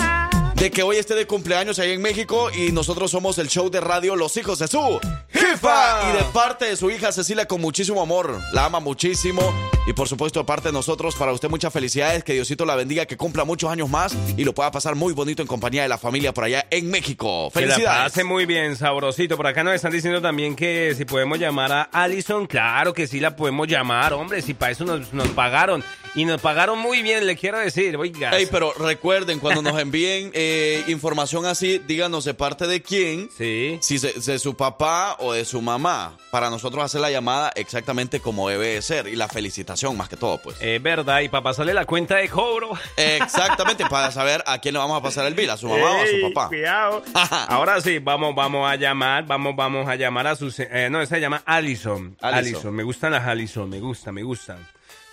[0.62, 3.82] de que hoy esté de cumpleaños ahí en México y nosotros somos el show de
[3.82, 5.00] radio Los Hijos de su
[5.32, 8.40] jefa y de parte de su hija Cecilia con muchísimo amor.
[8.54, 9.42] La ama muchísimo
[9.88, 13.08] y por supuesto de parte de nosotros para usted muchas felicidades, que Diosito la bendiga,
[13.08, 15.98] que cumpla muchos años más y lo pueda pasar muy bonito en compañía de la
[15.98, 17.50] familia por allá en México.
[17.52, 18.12] Que la Felicidades.
[18.12, 19.38] pase muy bien, sabrosito.
[19.38, 22.46] Por acá nos están diciendo también que si podemos llamar a Allison.
[22.46, 24.44] Claro que sí la podemos llamar, hombre.
[24.44, 25.84] Si para eso nos, nos pagaron.
[26.14, 27.96] Y nos pagaron muy bien, le quiero decir.
[27.96, 28.32] Oiga.
[28.38, 30.51] Ey, pero recuerden, cuando nos envíen eh,
[30.88, 33.78] información así, díganos de parte de quién, Sí.
[33.82, 38.20] si de, de su papá o de su mamá, para nosotros hacer la llamada exactamente
[38.20, 40.58] como debe de ser y la felicitación más que todo, pues.
[40.62, 42.72] Es verdad, y para pasarle la cuenta de cobro.
[42.98, 46.02] Exactamente, para saber a quién le vamos a pasar el bill, a su mamá o
[46.02, 46.48] a su papá.
[46.50, 47.04] Cuidado.
[47.48, 50.54] Ahora sí, vamos, vamos a llamar, vamos, vamos a llamar a su...
[50.58, 52.16] eh, no, esa se llama Allison.
[52.22, 52.56] Allison.
[52.56, 52.74] Allison.
[52.74, 54.58] Me gustan las Allison, me gusta, me gustan.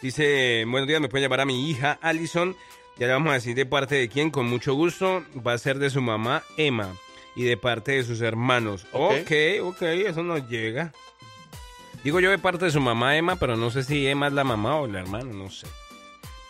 [0.01, 2.57] Dice, buenos días, me pueden llamar a mi hija Allison.
[2.99, 5.23] Ya le vamos a decir de parte de quién, con mucho gusto.
[5.47, 6.93] Va a ser de su mamá Emma
[7.37, 8.87] y de parte de sus hermanos.
[8.93, 9.13] Ok.
[9.21, 9.31] Ok,
[9.63, 10.93] ok, eso nos llega.
[12.03, 14.45] Digo yo de parte de su mamá Emma, pero no sé si Emma es la
[14.45, 15.67] mamá o la hermana, no sé.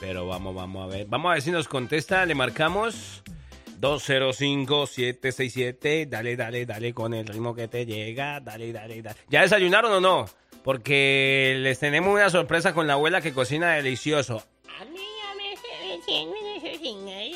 [0.01, 1.07] Pero vamos, vamos a ver.
[1.07, 2.25] Vamos a ver si nos contesta.
[2.25, 3.23] Le marcamos
[3.81, 6.09] 205-767.
[6.09, 8.41] Dale, dale, dale con el ritmo que te llega.
[8.41, 9.19] Dale, dale, dale.
[9.29, 10.27] ¿Ya desayunaron o no?
[10.65, 14.47] Porque les tenemos una sorpresa con la abuela que cocina delicioso.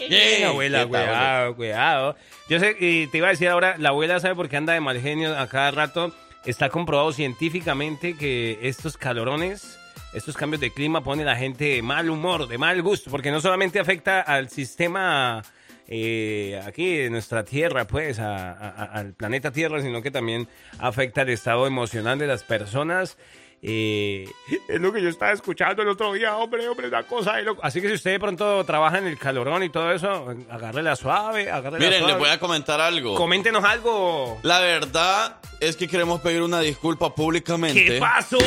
[0.08, 2.16] Bien, abuela, ¿qué tal, cuidado, cuidado.
[2.48, 4.80] Yo sé, y te iba a decir ahora, la abuela sabe por qué anda de
[4.80, 6.12] mal genio a cada rato.
[6.44, 9.78] está comprobado científicamente que estos calorones,
[10.12, 13.30] estos cambios de clima ponen a la gente de mal humor, de mal gusto, porque
[13.30, 15.42] no solamente afecta al sistema
[15.88, 20.48] eh, aquí de nuestra Tierra, pues, a- a- a- al planeta Tierra, sino que también
[20.78, 23.18] afecta el estado emocional de las personas.
[23.64, 24.28] Eh,
[24.66, 27.54] es lo que yo estaba escuchando el otro día, hombre, hombre, una cosa de.
[27.62, 31.48] Así que si usted de pronto trabaja en el calorón y todo eso, agárrela suave,
[31.48, 32.12] agárrela Miren, suave.
[32.12, 33.14] les voy a comentar algo.
[33.14, 34.40] Coméntenos algo.
[34.42, 37.84] La verdad es que queremos pedir una disculpa públicamente.
[37.84, 38.38] ¿Qué pasó?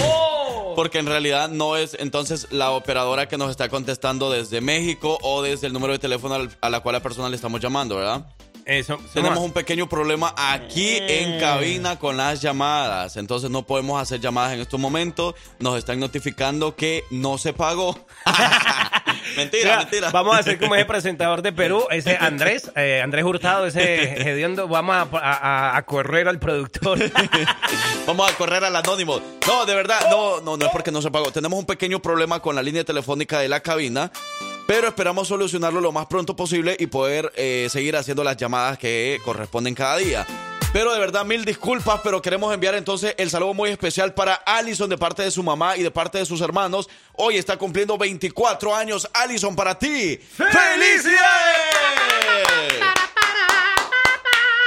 [0.75, 5.41] Porque en realidad no es entonces la operadora que nos está contestando desde México o
[5.41, 8.25] desde el número de teléfono a la cual la persona le estamos llamando, ¿verdad?
[8.65, 8.97] Eso.
[9.13, 11.23] Tenemos un pequeño problema aquí Eh.
[11.23, 13.15] en cabina con las llamadas.
[13.15, 15.35] Entonces no podemos hacer llamadas en estos momentos.
[15.59, 17.97] Nos están notificando que no se pagó.
[19.35, 20.09] mentira, mentira.
[20.11, 24.67] Vamos a hacer como ese presentador de Perú, ese Andrés, eh, Andrés Hurtado, ese hediondo.
[24.67, 26.99] Vamos a, a- a correr al productor.
[28.07, 29.19] Vamos a correr al anónimo.
[29.47, 31.31] No, de verdad, no, no, no es porque no se pagó.
[31.31, 34.11] Tenemos un pequeño problema con la línea telefónica de la cabina,
[34.67, 39.19] pero esperamos solucionarlo lo más pronto posible y poder eh, seguir haciendo las llamadas que
[39.23, 40.25] corresponden cada día.
[40.73, 44.89] Pero de verdad, mil disculpas, pero queremos enviar entonces el saludo muy especial para Allison
[44.89, 46.89] de parte de su mamá y de parte de sus hermanos.
[47.13, 49.09] Hoy está cumpliendo 24 años.
[49.13, 50.17] Allison, para ti.
[50.17, 51.15] ¡Felicidades!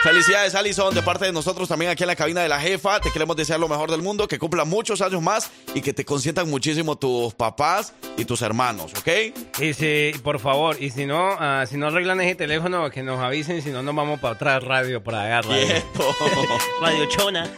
[0.03, 3.01] Felicidades, Alison, de parte de nosotros también aquí en la cabina de la jefa.
[3.01, 6.05] Te queremos desear lo mejor del mundo, que cumpla muchos años más y que te
[6.05, 9.59] consientan muchísimo tus papás y tus hermanos, ¿ok?
[9.61, 13.19] Y si, por favor, y si no, ah, si no arreglan ese teléfono, que nos
[13.19, 15.43] avisen, si no nos vamos para otra radio por allá.
[15.43, 15.67] Radio,
[16.81, 17.51] radio Chona.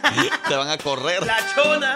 [0.47, 1.23] Te van a correr.
[1.23, 1.95] La Chona.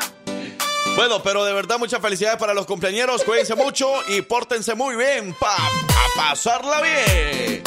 [0.95, 3.23] Bueno, pero de verdad, muchas felicidades para los cumpleañeros.
[3.23, 5.57] Cuídense mucho y pórtense muy bien para
[6.15, 7.63] pasarla bien.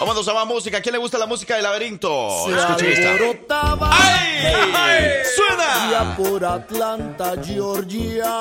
[0.00, 0.78] Vámonos a más música.
[0.78, 2.48] ¿A quién le gusta la música de laberinto?
[2.56, 3.76] Escuchen esta.
[3.80, 5.22] ¡Ay!
[5.34, 6.16] ¡Suena!
[6.16, 8.32] por Atlanta, Georgia.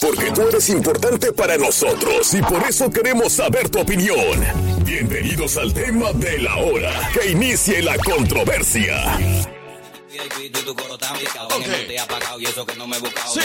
[0.00, 4.44] Porque tú eres importante para nosotros y por eso queremos saber tu opinión.
[4.84, 6.92] Bienvenidos al tema de la hora.
[7.12, 9.55] Que inicie la controversia.
[13.32, 13.40] Sí.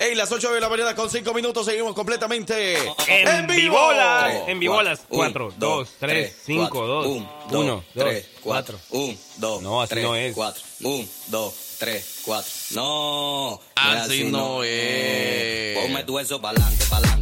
[0.00, 2.76] Ey, las 8 de la mañana con 5 minutos seguimos completamente
[3.06, 3.62] En vivo.
[3.70, 4.34] vivolas.
[4.48, 5.00] En vivolas.
[5.08, 6.86] Un, 4, 2, 3, 5, cuatro.
[6.86, 8.78] 2, Un, 1, 2, 3, 4.
[8.90, 10.34] 1, 2, No, así 3, no es.
[10.34, 10.62] 4.
[10.82, 12.50] 1, 2, 3, 4.
[12.70, 13.60] No.
[13.76, 15.78] Así no es.
[15.78, 16.88] Ponme tu eso pa'lante, pa'lante.
[16.88, 17.13] pa'lante.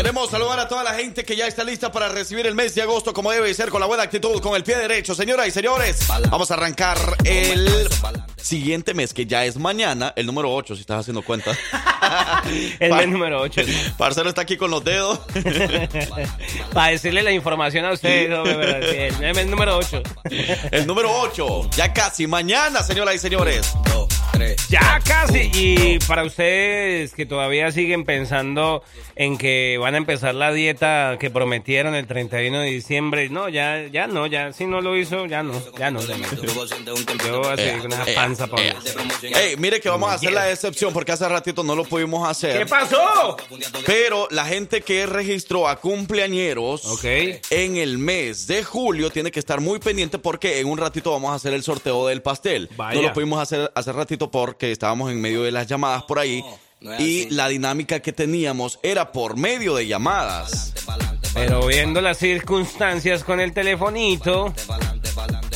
[0.00, 2.80] Queremos saludar a toda la gente que ya está lista para recibir el mes de
[2.80, 5.14] agosto como debe ser, con la buena actitud, con el pie derecho.
[5.14, 7.86] Señoras y señores, vamos a arrancar el
[8.38, 11.54] siguiente mes, que ya es mañana, el número 8, si estás haciendo cuenta.
[12.80, 13.60] El mes número 8.
[13.98, 15.20] Parcero está aquí con los dedos.
[16.72, 18.30] Para decirle la información a ustedes.
[19.20, 20.02] El mes número 8.
[20.70, 23.74] El número 8, ya casi mañana, señoras y señores.
[24.40, 24.68] 2, 3.
[24.68, 25.50] Ya casi.
[25.54, 28.82] Y para ustedes que todavía siguen pensando
[29.16, 33.86] en que van a empezar la dieta que prometieron el 31 de diciembre, no, ya,
[33.86, 36.00] ya no, ya si no lo hizo, ya no, ya no.
[36.00, 38.74] Yo voy a seguir con esa Eh, panza para eh,
[39.22, 42.58] Ey, mire que vamos a hacer la excepción porque hace ratito no lo pudimos hacer.
[42.58, 43.36] ¿Qué pasó?
[43.86, 47.04] Pero la gente que registró a cumpleañeros Ok.
[47.50, 51.32] en el mes de julio tiene que estar muy pendiente porque en un ratito vamos
[51.32, 52.68] a hacer el sorteo del pastel.
[52.76, 53.00] Vaya.
[53.00, 56.44] No lo pudimos hacer hace ratito porque estábamos en medio de las llamadas por ahí.
[56.80, 57.28] no y así.
[57.30, 60.72] la dinámica que teníamos era por medio de llamadas.
[61.34, 64.52] Pero viendo las circunstancias con el telefonito,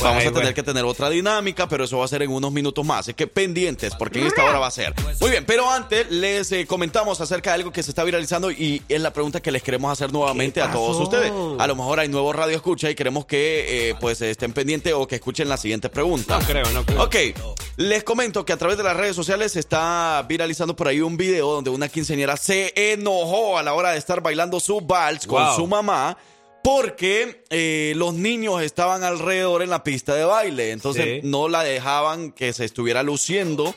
[0.05, 0.55] Vamos Ay, a tener bueno.
[0.55, 3.01] que tener otra dinámica, pero eso va a ser en unos minutos más.
[3.01, 4.93] Así que pendientes, porque en esta hora va a ser.
[5.19, 8.81] Muy bien, pero antes les eh, comentamos acerca de algo que se está viralizando y
[8.87, 11.31] es la pregunta que les queremos hacer nuevamente a todos ustedes.
[11.59, 15.07] A lo mejor hay nuevo radio escucha y queremos que eh, pues estén pendientes o
[15.07, 16.39] que escuchen la siguiente pregunta.
[16.39, 17.03] no creo, no creo.
[17.03, 17.15] Ok,
[17.77, 21.17] les comento que a través de las redes sociales se está viralizando por ahí un
[21.17, 25.43] video donde una quinceañera se enojó a la hora de estar bailando su vals con
[25.43, 25.55] Wow.
[25.55, 26.17] su mamá
[26.63, 31.27] porque eh, los niños estaban alrededor en la pista de baile, entonces Sí.
[31.27, 33.73] no la dejaban que se estuviera luciendo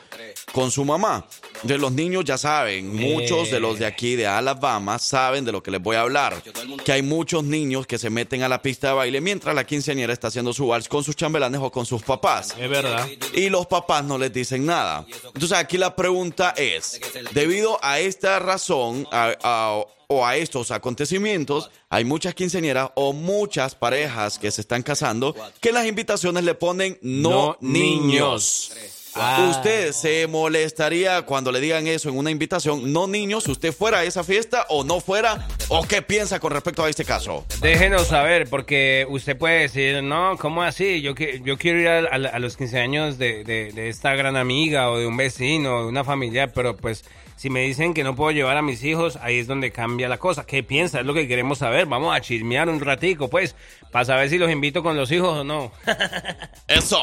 [0.53, 1.27] con su mamá.
[1.62, 5.62] De los niños ya saben, muchos de los de aquí de Alabama saben de lo
[5.62, 6.43] que les voy a hablar,
[6.85, 10.12] que hay muchos niños que se meten a la pista de baile mientras la quinceañera
[10.12, 13.07] está haciendo su vals con sus chambelanes o con sus papás Es verdad.
[13.33, 15.07] y los papás no les dicen nada.
[15.27, 17.01] Entonces aquí la pregunta es,
[17.33, 23.67] debido a esta razón a- a- o a estos acontecimientos, hay muchas quinceañeras o muchas
[23.74, 28.70] parejas que se están casando que en las invitaciones le ponen no, No niños.
[28.70, 28.72] niños.
[29.20, 29.48] Ah.
[29.50, 32.92] ¿Usted se molestaría cuando le digan eso en una invitación?
[32.92, 35.48] No, niños, ¿usted fuera a esa fiesta o no fuera?
[35.68, 37.44] ¿O qué piensa con respecto a este caso?
[37.61, 41.00] Déjenos saber, porque usted puede decir, no, ¿cómo así?
[41.00, 44.14] Yo, que- yo quiero ir a, a- a los 15 años de, de- de esta
[44.14, 47.04] gran amiga o de un vecino, de una familia, pero pues
[47.38, 50.18] si me dicen que no puedo llevar a mis hijos, ahí es donde cambia la
[50.18, 50.44] cosa.
[50.44, 50.98] ¿Qué piensa?
[50.98, 51.87] Es lo que queremos saber.
[51.87, 53.55] Vamos a chismear un ratico, pues,
[53.92, 55.70] para saber si los invito con los hijos o no.
[56.66, 56.98] Eso.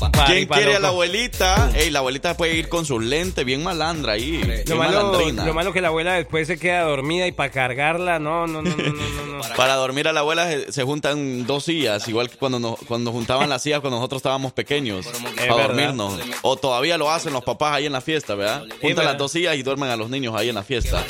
[0.00, 1.70] Party ¿Quién quiere a la abuelita?
[1.74, 4.40] Ey, la abuelita puede ir con sus lentes, bien malandra ahí.
[4.66, 8.46] Lo malo, lo malo que la abuela después se queda dormida y para cargarla, no,
[8.46, 9.56] no, no, no, no, no, no.
[9.56, 13.12] Para dormir a la abuela se, se juntan dos sillas, igual que cuando nos, cuando
[13.12, 15.66] juntaban las sillas cuando nosotros estábamos pequeños, para verdad.
[15.68, 16.20] dormirnos.
[16.42, 18.64] O todavía lo hacen los papás ahí en la fiesta, ¿verdad?
[18.80, 21.04] Juntan las dos sillas y duermen a los niños ahí en la fiesta.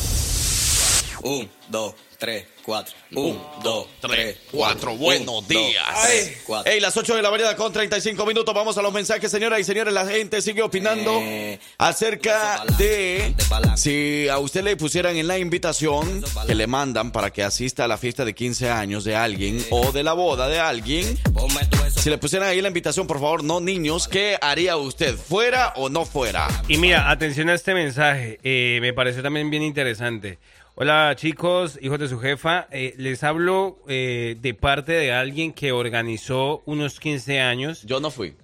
[1.24, 2.94] Un, dos, tres, cuatro.
[3.16, 5.84] Un, dos, tres, Cuatro, buenos Un, días.
[5.92, 6.72] dos, tres, cuatro.
[6.72, 8.54] Ey, las 8 de la mañana con 35 minutos.
[8.54, 9.92] Vamos a los mensajes, señoras y señores.
[9.92, 13.34] La gente sigue opinando Eh, acerca de
[13.76, 17.88] si a usted le pusieran en la invitación que le mandan para que asista a
[17.88, 21.18] la fiesta de 15 años de alguien o de la boda de alguien.
[21.88, 22.02] Eso.
[22.02, 25.16] Si le pusieran ahí la invitación, por favor, no niños, ¿qué haría usted?
[25.18, 26.48] ¿Fuera o no fuera?
[26.68, 30.38] Y mira, atención a este mensaje, eh, me pareció también bien interesante.
[30.82, 35.74] Hola chicos, hijos de su jefa, eh, les hablo eh, de parte de alguien que
[35.74, 37.84] organizó unos 15 años.
[37.84, 38.36] Yo no fui.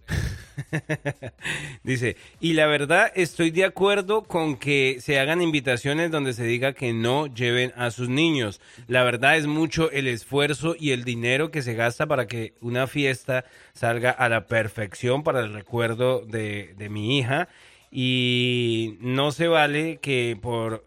[1.84, 6.74] Dice, y la verdad estoy de acuerdo con que se hagan invitaciones donde se diga
[6.74, 8.60] que no lleven a sus niños.
[8.90, 12.88] La verdad es mucho el esfuerzo y el dinero que se gasta para que una
[12.88, 17.48] fiesta salga a la perfección para el recuerdo de, de mi hija.
[17.92, 20.84] Y no se vale que por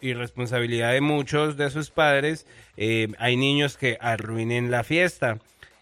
[0.00, 5.38] irresponsabilidad de muchos de sus padres eh, hay niños que arruinen la fiesta.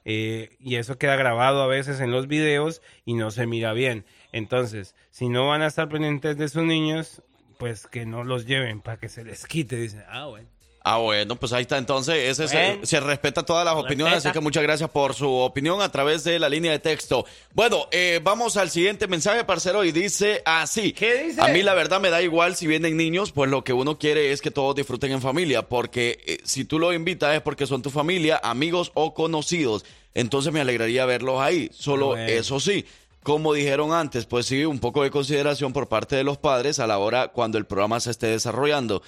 [0.06, 4.04] Eh, y eso queda grabado a veces en los videos y no se mira bien.
[4.32, 7.22] Entonces, si no van a estar pendientes de sus niños,
[7.58, 9.76] pues que no los lleven para que se les quite.
[9.76, 10.53] Dicen, ah, bueno.
[10.86, 11.78] Ah, bueno, pues ahí está.
[11.78, 12.84] Entonces, ese se- Bueno.
[12.86, 14.28] se, respeta todas las opiniones, Respeta.
[14.28, 17.24] así que muchas gracias por su opinión a través de la línea de texto.
[17.54, 20.92] Bueno, eh, vamos al siguiente mensaje, parcero, y dice así.
[20.92, 21.40] ¿Qué dice?
[21.40, 24.30] A mí la verdad me da igual si vienen niños, pues lo que uno quiere
[24.32, 27.80] es que todos disfruten en familia, porque eh, si tú lo invitas es porque son
[27.80, 29.86] tu familia, amigos o conocidos.
[30.12, 31.70] Entonces me alegraría verlos ahí.
[31.72, 32.26] Solo Bueno.
[32.30, 32.84] eso sí.
[33.22, 36.86] Como dijeron antes, pues sí, un poco de consideración por parte de los padres a
[36.86, 39.02] la hora cuando el programa se esté desarrollando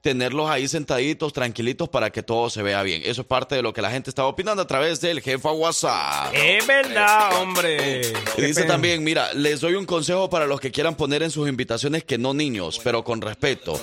[0.00, 3.02] tenerlos ahí sentaditos, tranquilitos para que todo se vea bien.
[3.04, 6.32] Eso es parte de lo que la gente estaba opinando a través del jefa WhatsApp.
[6.34, 8.12] Es verdad, hombre.
[8.36, 11.48] Y dice también, mira, les doy un consejo para los que quieran poner en sus
[11.48, 13.80] invitaciones que no niños, pero con respeto,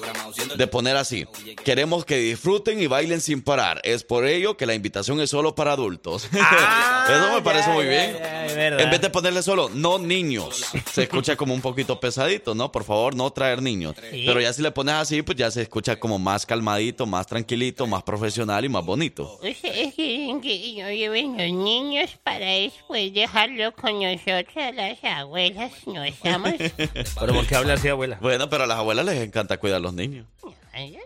[0.56, 1.26] de poner así.
[1.64, 3.82] Queremos que disfruten y bailen sin parar.
[3.84, 6.30] Es por ello que la invitación es solo para adultos.
[7.10, 8.18] Eso me parece muy bien.
[8.22, 12.72] En vez de ponerle solo no niños, se escucha como un poquito pesadito, ¿no?
[12.72, 13.96] Por favor, no traer niños.
[14.12, 14.24] Sí.
[14.26, 17.88] Pero ya si le pones así, pues ya se escucha como más calmadito, más tranquilito,
[17.88, 19.40] más profesional y más bonito.
[19.42, 25.72] Ustedes quieren que yo lleve los niños para después dejarlo con nosotras las abuelas.
[25.88, 26.54] No estamos.
[27.20, 28.20] Pero ¿por qué habla así, abuela?
[28.22, 30.28] Bueno, pero a las abuelas les encanta cuidar a los niños.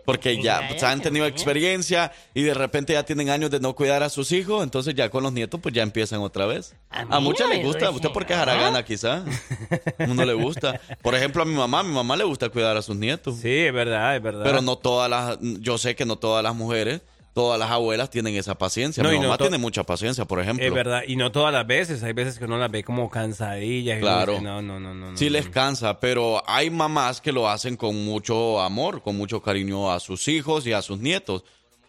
[0.04, 4.02] Porque ya pues, han tenido experiencia y de repente ya tienen años de no cuidar
[4.02, 6.74] a sus hijos, entonces ya con los nietos pues ya empiezan otra vez.
[6.90, 9.18] A, muchas no les gusta, usted porque es haragana quizá.
[9.18, 10.80] A uno le gusta.
[11.02, 13.36] Por ejemplo, a mi mamá, a mi mamá le gusta cuidar a sus nietos.
[13.36, 14.42] Sí, es verdad, es verdad.
[14.44, 18.34] Pero no todas las, yo sé que no todas las mujeres, todas las abuelas tienen
[18.34, 19.02] esa paciencia.
[19.02, 20.64] No, mi y no mamá tiene mucha paciencia, por ejemplo.
[20.66, 23.98] Es verdad, y no todas las veces, hay veces que uno las ve como cansadillas.
[23.98, 24.32] y Claro.
[24.32, 25.16] dice, No, no, no, no.
[25.16, 25.30] Sí no.
[25.32, 30.00] les cansa, pero hay mamás que lo hacen con mucho amor, con mucho cariño a
[30.00, 31.44] sus hijos y a sus nietos.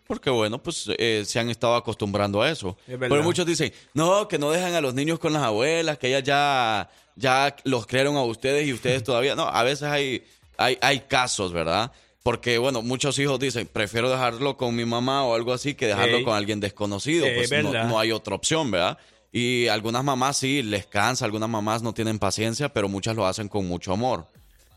[0.08, 2.78] Porque bueno, pues eh, se han estado acostumbrando a eso.
[2.86, 2.98] Es.
[3.00, 6.24] Pero muchos dicen, no, que no dejan a los niños con las abuelas, que ellas
[6.24, 9.36] ya, ya los crearon a ustedes y ustedes todavía.
[9.36, 10.24] No, a veces hay,
[10.58, 11.94] hay, hay casos, ¿verdad?
[12.24, 16.18] Porque bueno, muchos hijos dicen, prefiero dejarlo con mi mamá o algo así que dejarlo
[16.18, 16.24] Ey.
[16.24, 17.26] con alguien desconocido.
[17.26, 18.98] Es Pues no, no hay otra opción, ¿verdad?
[19.32, 23.48] Y algunas mamás sí les cansa, algunas mamás no tienen paciencia, pero muchas lo hacen
[23.48, 24.28] con mucho amor,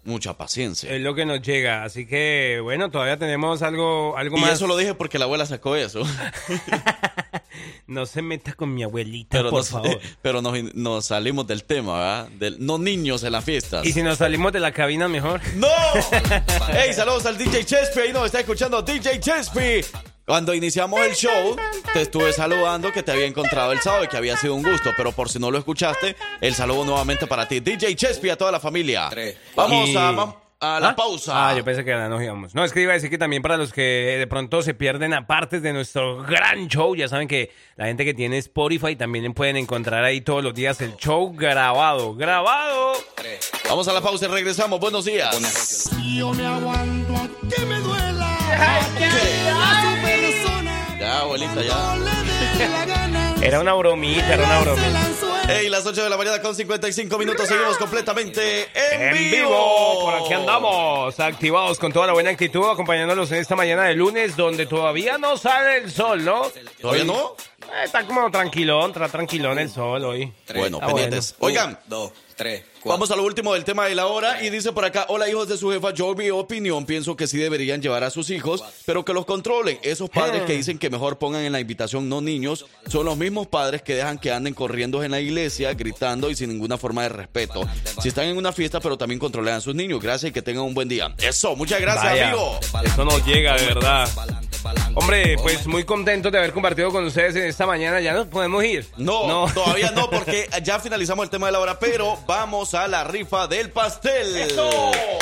[0.05, 0.91] mucha paciencia.
[0.95, 4.53] Es lo que nos llega, así que bueno, todavía tenemos algo, algo Y más.
[4.53, 6.03] eso lo dije porque la abuela sacó eso.
[7.87, 10.01] No se meta con mi abuelita, Pero, por nos, favor.
[10.23, 12.29] pero nos, nos salimos del tema, ¿verdad?
[12.39, 13.85] Del, no niños en las fiestas.
[13.87, 15.41] Y si nos salimos de la cabina mejor.
[15.57, 15.69] ¡No!
[16.73, 18.01] ¡Hey, saludos al DJ Chespi!
[18.01, 19.81] Ahí nos está escuchando DJ Chespi.
[20.27, 21.55] Cuando iniciamos el show,
[21.93, 24.91] te estuve saludando que te había encontrado el sábado y que había sido un gusto.
[24.97, 27.61] Pero por si no lo escuchaste, el saludo nuevamente para ti.
[27.61, 29.11] DJ Chespi a toda la familia.
[29.55, 30.35] Vamos Y- a, vam-
[30.65, 30.97] a la ¿Ah?
[30.97, 31.49] pausa.
[31.49, 32.55] Ah, yo pensé que ya nos íbamos.
[32.55, 33.83] No, es que iba a decir que también para los que
[34.19, 38.05] de pronto se pierden a partes de nuestro gran show, ya saben que la gente
[38.05, 42.15] que tiene Spotify también pueden encontrar ahí todos los días el show grabado.
[42.15, 42.93] ¡Grabado!
[43.69, 44.81] Vamos a la pausa y regresamos.
[44.81, 45.91] Buenos días.
[46.17, 47.15] Yo me aguanto
[47.55, 48.39] que me duela.
[50.99, 51.97] Ya, abuelita, ya.
[53.43, 55.34] Era una bromita, era una Se bromita.
[55.47, 57.47] Lanzó Ey, las 8 de la mañana con 55 minutos.
[57.49, 63.31] Seguimos completamente en, En vivo, por aquí andamos, activados con toda la buena actitud, acompañándolos
[63.33, 66.51] en esta mañana de lunes, donde todavía no sale el sol, ¿no?
[66.81, 67.37] ¿Todavía no?
[67.63, 70.33] Eh, está como tranquilón, está tranquilón el sol hoy.
[70.55, 71.35] Bueno, Ah, pendientes.
[71.39, 72.65] Un, Oigan, dos, tres.
[72.85, 75.49] Vamos a lo último del tema de la hora y dice por acá, hola hijos
[75.49, 79.05] de su jefa, yo mi opinión pienso que sí deberían llevar a sus hijos, pero
[79.05, 79.79] que los controlen.
[79.83, 83.47] Esos padres que dicen que mejor pongan en la invitación no niños, son los mismos
[83.47, 87.09] padres que dejan que anden corriendo en la iglesia, gritando y sin ninguna forma de
[87.09, 87.63] respeto.
[88.03, 90.01] Si están en una fiesta, pero también controlen a sus niños.
[90.03, 91.15] Gracias y que tengan un buen día.
[91.19, 92.61] Eso, muchas gracias, Vaya, amigo.
[92.85, 94.09] Eso no llega, de verdad.
[94.95, 98.01] Hombre, pues muy contento de haber compartido con ustedes en esta mañana.
[98.01, 98.87] Ya nos podemos ir.
[98.97, 103.05] No, todavía no, porque ya finalizamos el tema de la hora, pero vamos a la
[103.05, 104.37] rifa del pastel.
[104.37, 104.69] Eso,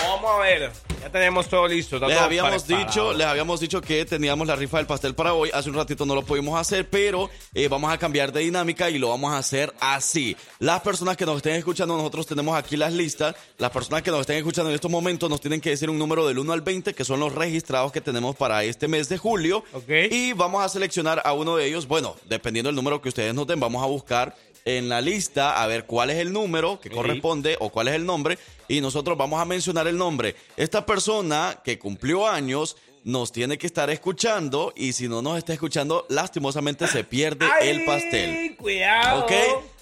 [0.07, 0.73] vamos a ver.
[1.03, 1.99] Ya tenemos todo listo.
[1.99, 2.87] Les todo habíamos preparado.
[2.87, 5.51] dicho, les habíamos dicho que teníamos la rifa del pastel para hoy.
[5.53, 8.99] Hace un ratito no lo pudimos hacer, pero eh, vamos a cambiar de dinámica y
[8.99, 10.37] lo vamos a hacer así.
[10.61, 13.35] Las personas que nos estén escuchando, nosotros tenemos aquí las listas.
[13.59, 16.27] Las personas que nos estén escuchando en estos momentos nos tienen que decir un número
[16.27, 19.65] del 1 al 20, que son los registrados que tenemos para este mes de julio.
[19.73, 19.89] Ok.
[20.11, 21.87] Y vamos a seleccionar a uno de ellos.
[21.87, 25.87] Bueno, dependiendo del número que ustedes noten, vamos a buscar en la lista a ver
[25.87, 28.39] cuál es el número que corresponde o cuál es el nombre
[28.69, 30.37] y nosotros vamos a mencionar el nombre.
[30.57, 35.53] Esta persona que cumplió años nos tiene que estar escuchando y si no nos está
[35.53, 38.31] escuchando, lastimosamente se pierde el pastel.
[38.31, 39.25] Ay, Cuidado.
[39.25, 39.33] ¿Ok?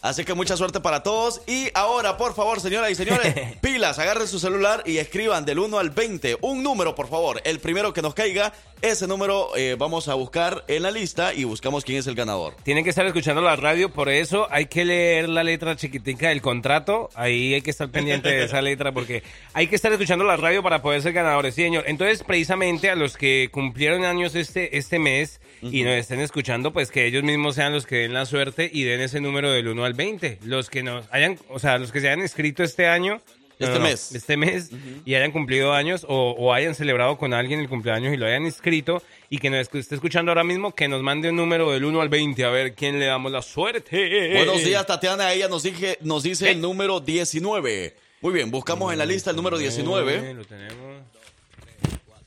[0.03, 1.42] Así que mucha suerte para todos.
[1.46, 5.78] Y ahora, por favor, señoras y señores, pilas, agarren su celular y escriban del 1
[5.78, 7.40] al 20 un número, por favor.
[7.44, 11.44] El primero que nos caiga, ese número eh, vamos a buscar en la lista y
[11.44, 12.55] buscamos quién es el ganador.
[12.62, 16.40] Tienen que estar escuchando la radio, por eso hay que leer la letra chiquitica del
[16.40, 17.11] contrato.
[17.14, 19.22] Ahí hay que estar pendiente de esa letra porque
[19.53, 21.84] hay que estar escuchando la radio para poder ser ganadores, sí, señor.
[21.86, 26.90] Entonces, precisamente a los que cumplieron años este, este mes y nos estén escuchando, pues
[26.90, 29.84] que ellos mismos sean los que den la suerte y den ese número del 1
[29.84, 30.38] al 20.
[30.45, 33.20] Los que nos hayan, o sea, los que se hayan inscrito este año.
[33.59, 34.14] Este mes.
[34.14, 34.70] Este mes
[35.05, 38.47] y hayan cumplido años o, o hayan celebrado con alguien el cumpleaños y lo hayan
[38.47, 42.01] inscrito y que nos esté escuchando ahora mismo, que nos mande un número del 1
[42.01, 44.32] al 20 a ver quién le damos la suerte.
[44.34, 45.30] Buenos días, Tatiana.
[45.34, 46.53] Ella nos, dije, nos dice Eh.
[46.53, 47.95] el número 19.
[48.22, 50.30] Muy bien, buscamos en la lista el número 19.
[50.30, 51.03] Eh, Lo tenemos.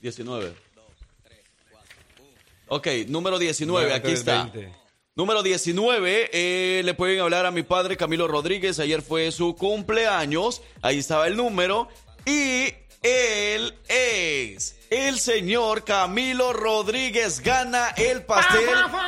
[0.01, 0.53] 19.
[2.67, 4.43] Ok, número 19, Bueno, aquí está.
[4.53, 4.82] 20.
[5.15, 8.79] Número 19, eh, le pueden hablar a mi padre Camilo Rodríguez.
[8.79, 10.63] Ayer fue su cumpleaños.
[10.81, 11.87] Ahí estaba el número.
[12.25, 17.41] Y él es el señor Camilo Rodríguez.
[17.41, 18.63] Gana el pastel.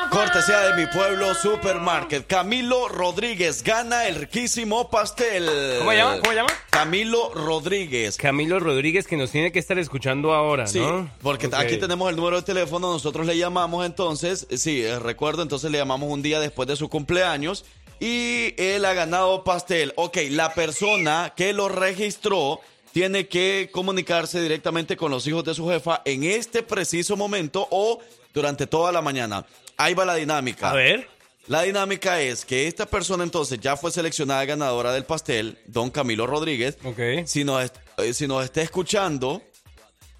[0.10, 2.26] Cortesía de mi pueblo Supermarket.
[2.26, 5.46] Camilo Rodríguez gana el riquísimo pastel.
[5.80, 6.18] ¿Cómo se llama?
[6.20, 6.50] ¿Cómo se llama?
[6.70, 8.18] Camilo Rodríguez.
[8.18, 11.10] Camilo Rodríguez que nos tiene que estar escuchando ahora, Sí, ¿no?
[11.22, 15.42] porque aquí tenemos el número de teléfono, nosotros le llamamos entonces, eh, sí, eh, recuerdo,
[15.44, 17.64] entonces le llamamos un día después de su cumpleaños
[18.00, 19.94] y él ha ganado pastel.
[19.96, 22.60] Ok, la persona que lo registró
[22.96, 28.00] tiene que comunicarse directamente con los hijos de su jefa en este preciso momento o
[28.34, 29.46] durante toda la mañana.
[29.76, 30.72] Ahí va la dinámica.
[30.72, 31.10] A ver.
[31.48, 36.26] La dinámica es que esta persona entonces ya fue seleccionada ganadora del pastel, don Camilo
[36.26, 36.78] Rodríguez.
[36.86, 37.26] Ok.
[37.26, 39.42] Si nos, eh, si nos está escuchando,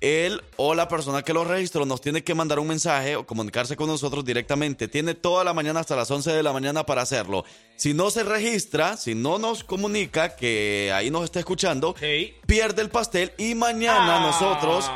[0.06, 3.76] él o la persona que lo registró nos tiene que mandar un mensaje o comunicarse
[3.76, 4.88] con nosotros directamente.
[4.88, 7.44] Tiene toda la mañana hasta las 11 de la mañana para hacerlo.
[7.76, 11.96] Si no se registra, si no nos comunica que ahí nos está escuchando,
[12.46, 14.20] pierde el pastel y mañana Ah.
[14.22, 14.92] nosotros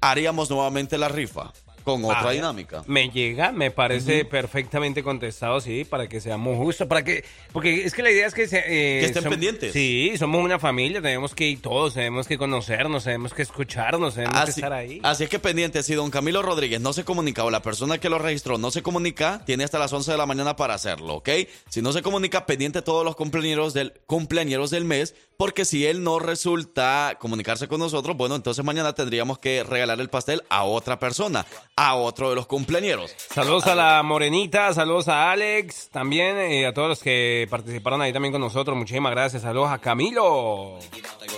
[0.00, 1.52] haríamos nuevamente la rifa
[1.86, 2.32] con otra Vaya.
[2.32, 2.82] dinámica.
[2.88, 7.94] Me llega, me parece perfectamente contestado, sí, para que seamos justos, para que, porque es
[7.94, 9.72] que la idea es que, se, eh, Que estén pendientes.
[9.72, 14.44] Sí, somos una familia, tenemos que ir todos, tenemos que conocernos, tenemos que escucharnos, tenemos
[14.44, 15.00] que estar ahí.
[15.04, 18.08] así es que pendiente, si don Camilo Rodríguez no se comunica o la persona que
[18.08, 21.28] lo registró no se comunica, tiene hasta las 11 de la mañana para hacerlo, ¿ok?
[21.68, 26.02] Si no se comunica, pendiente todos los cumpleañeros del, cumpleañeros del mes, porque si él
[26.02, 30.98] no resulta comunicarse con nosotros, bueno, entonces mañana tendríamos que regalar el pastel a otra
[30.98, 31.46] persona,
[31.76, 33.14] a otro de los cumpleañeros.
[33.34, 38.14] Saludos a la Morenita, saludos a Alex, también eh, a todos los que participaron ahí
[38.14, 40.78] también con nosotros, muchísimas gracias, saludos a Camilo.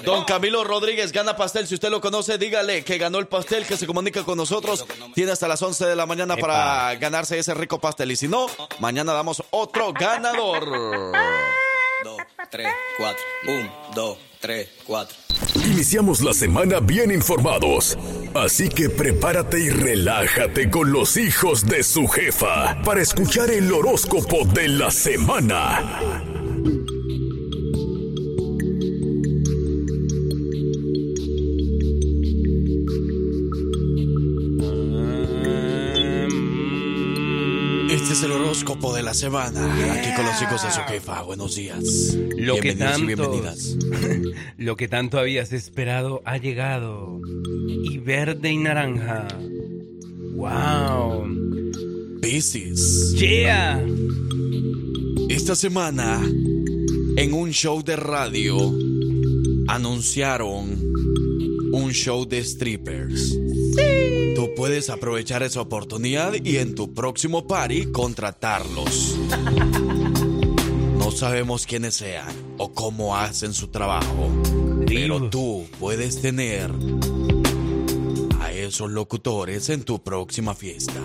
[0.05, 1.67] Don Camilo Rodríguez gana pastel.
[1.67, 4.87] Si usted lo conoce, dígale que ganó el pastel, que se comunica con nosotros.
[5.15, 6.47] Tiene hasta las 11 de la mañana Epa.
[6.47, 8.13] para ganarse ese rico pastel.
[8.13, 8.47] Y si no,
[8.79, 10.65] mañana damos otro ganador.
[12.05, 12.19] Dos,
[12.49, 13.23] tres, cuatro.
[13.49, 15.17] Un, dos, tres, cuatro.
[15.79, 17.97] Iniciamos la semana bien informados.
[18.35, 24.45] Así que prepárate y relájate con los hijos de su jefa para escuchar el horóscopo
[24.45, 26.48] de la semana.
[38.59, 39.93] Horóscopo de la semana.
[39.93, 41.23] Aquí con los hijos de su jefa.
[41.23, 42.17] Buenos días.
[42.37, 43.77] Lo que Bienvenidos y tanto, bienvenidas.
[44.59, 47.21] lo que tanto habías esperado ha llegado.
[47.85, 49.29] Y verde y naranja.
[50.35, 51.29] Wow.
[52.21, 53.15] Piscis.
[53.17, 53.81] Yeah.
[55.29, 56.21] Esta semana,
[57.17, 58.77] en un show de radio,
[59.69, 60.88] anunciaron
[61.73, 63.37] un show de strippers.
[64.35, 69.17] Tú puedes aprovechar esa oportunidad y en tu próximo party contratarlos.
[70.99, 74.31] No sabemos quiénes sean o cómo hacen su trabajo,
[74.87, 76.71] pero tú puedes tener
[78.41, 81.01] a esos locutores en tu próxima fiesta.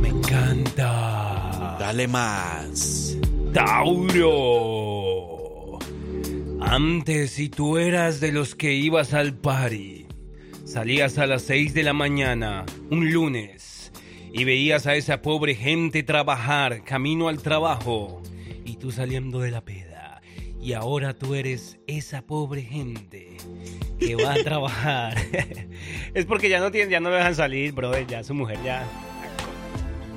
[0.00, 1.76] Me encanta.
[1.80, 3.16] Dale más.
[3.52, 4.85] Tauro.
[6.60, 10.06] Antes, si tú eras de los que ibas al party,
[10.64, 13.92] salías a las 6 de la mañana, un lunes,
[14.32, 18.22] y veías a esa pobre gente trabajar camino al trabajo,
[18.64, 20.22] y tú saliendo de la peda,
[20.60, 23.36] y ahora tú eres esa pobre gente
[24.00, 25.18] que va a trabajar.
[26.14, 28.82] es porque ya no tienen, ya no lo dejan salir, brother, ya su mujer ya.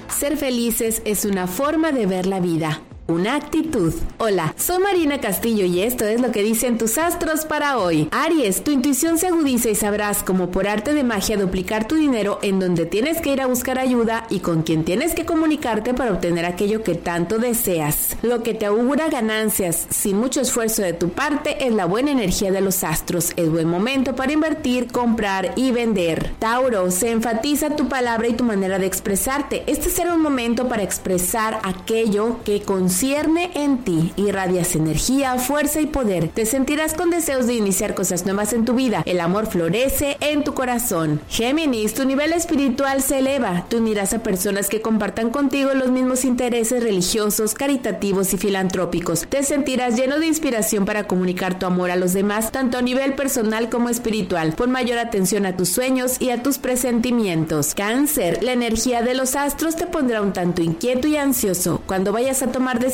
[0.07, 2.81] Ser felices es una forma de ver la vida.
[3.09, 3.91] Una actitud.
[4.19, 8.07] Hola, soy Marina Castillo y esto es lo que dicen tus astros para hoy.
[8.11, 12.37] Aries, tu intuición se agudiza y sabrás como por arte de magia duplicar tu dinero
[12.43, 16.11] en donde tienes que ir a buscar ayuda y con quien tienes que comunicarte para
[16.11, 18.15] obtener aquello que tanto deseas.
[18.21, 22.51] Lo que te augura ganancias sin mucho esfuerzo de tu parte es la buena energía
[22.51, 23.31] de los astros.
[23.37, 26.35] Es buen momento para invertir, comprar y vender.
[26.37, 29.63] Tauro, se enfatiza tu palabra y tu manera de expresarte.
[29.65, 32.61] Este será un momento para expresar aquello que
[32.99, 34.11] concierne en ti.
[34.17, 36.27] Irradias energía, fuerza y poder.
[36.27, 39.03] Te sentirás con deseos de iniciar cosas nuevas en tu vida.
[39.05, 41.21] El amor florece en tu corazón.
[41.29, 43.65] Géminis, tu nivel espiritual se eleva.
[43.69, 49.25] Te unirás a personas que compartan contigo los mismos intereses religiosos, caritativos y filantrópicos.
[49.29, 53.13] Te sentirás lleno de inspiración para comunicar tu amor a los demás, tanto a nivel
[53.13, 54.55] personal como espiritual.
[54.57, 57.75] Pon mayor atención a tus sueños y a tus presentimientos.
[57.75, 61.81] Cáncer, la energía de los astros te pondrá un tanto inquieto y ansioso.
[61.87, 62.88] Cuando vayas a tomar decisiones,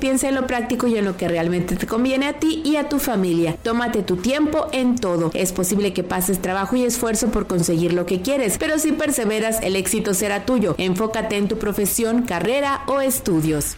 [0.00, 2.88] piensa en lo práctico y en lo que realmente te conviene a ti y a
[2.88, 3.56] tu familia.
[3.62, 5.30] Tómate tu tiempo en todo.
[5.34, 9.60] Es posible que pases trabajo y esfuerzo por conseguir lo que quieres, pero si perseveras,
[9.62, 10.74] el éxito será tuyo.
[10.78, 13.76] Enfócate en tu profesión, carrera o estudios.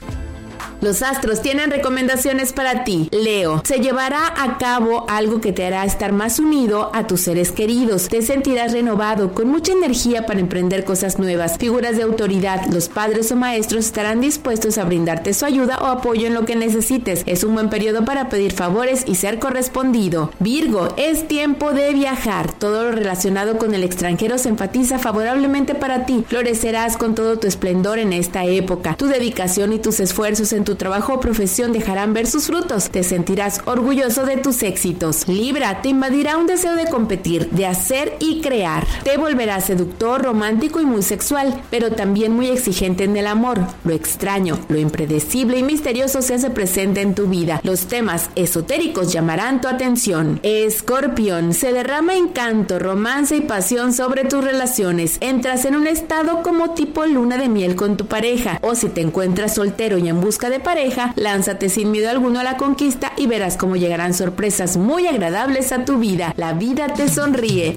[0.86, 3.08] Los astros tienen recomendaciones para ti.
[3.10, 7.50] Leo, se llevará a cabo algo que te hará estar más unido a tus seres
[7.50, 8.06] queridos.
[8.06, 11.58] Te sentirás renovado, con mucha energía para emprender cosas nuevas.
[11.58, 16.28] Figuras de autoridad, los padres o maestros estarán dispuestos a brindarte su ayuda o apoyo
[16.28, 17.24] en lo que necesites.
[17.26, 20.30] Es un buen periodo para pedir favores y ser correspondido.
[20.38, 22.52] Virgo, es tiempo de viajar.
[22.52, 26.24] Todo lo relacionado con el extranjero se enfatiza favorablemente para ti.
[26.28, 28.94] Florecerás con todo tu esplendor en esta época.
[28.96, 32.90] Tu dedicación y tus esfuerzos en tu trabajo o profesión dejarán ver sus frutos.
[32.90, 35.26] Te sentirás orgulloso de tus éxitos.
[35.28, 38.86] Libra, te invadirá un deseo de competir, de hacer y crear.
[39.04, 43.60] Te volverás seductor, romántico y muy sexual, pero también muy exigente en el amor.
[43.84, 47.60] Lo extraño, lo impredecible y misterioso se hace presente en tu vida.
[47.62, 50.40] Los temas esotéricos llamarán tu atención.
[50.42, 55.18] Escorpión, se derrama encanto, romance y pasión sobre tus relaciones.
[55.20, 58.58] Entras en un estado como tipo luna de miel con tu pareja.
[58.62, 62.44] O si te encuentras soltero y en busca de pareja, lánzate sin miedo alguno a
[62.44, 66.34] la conquista y verás cómo llegarán sorpresas muy agradables a tu vida.
[66.36, 67.74] La vida te sonríe.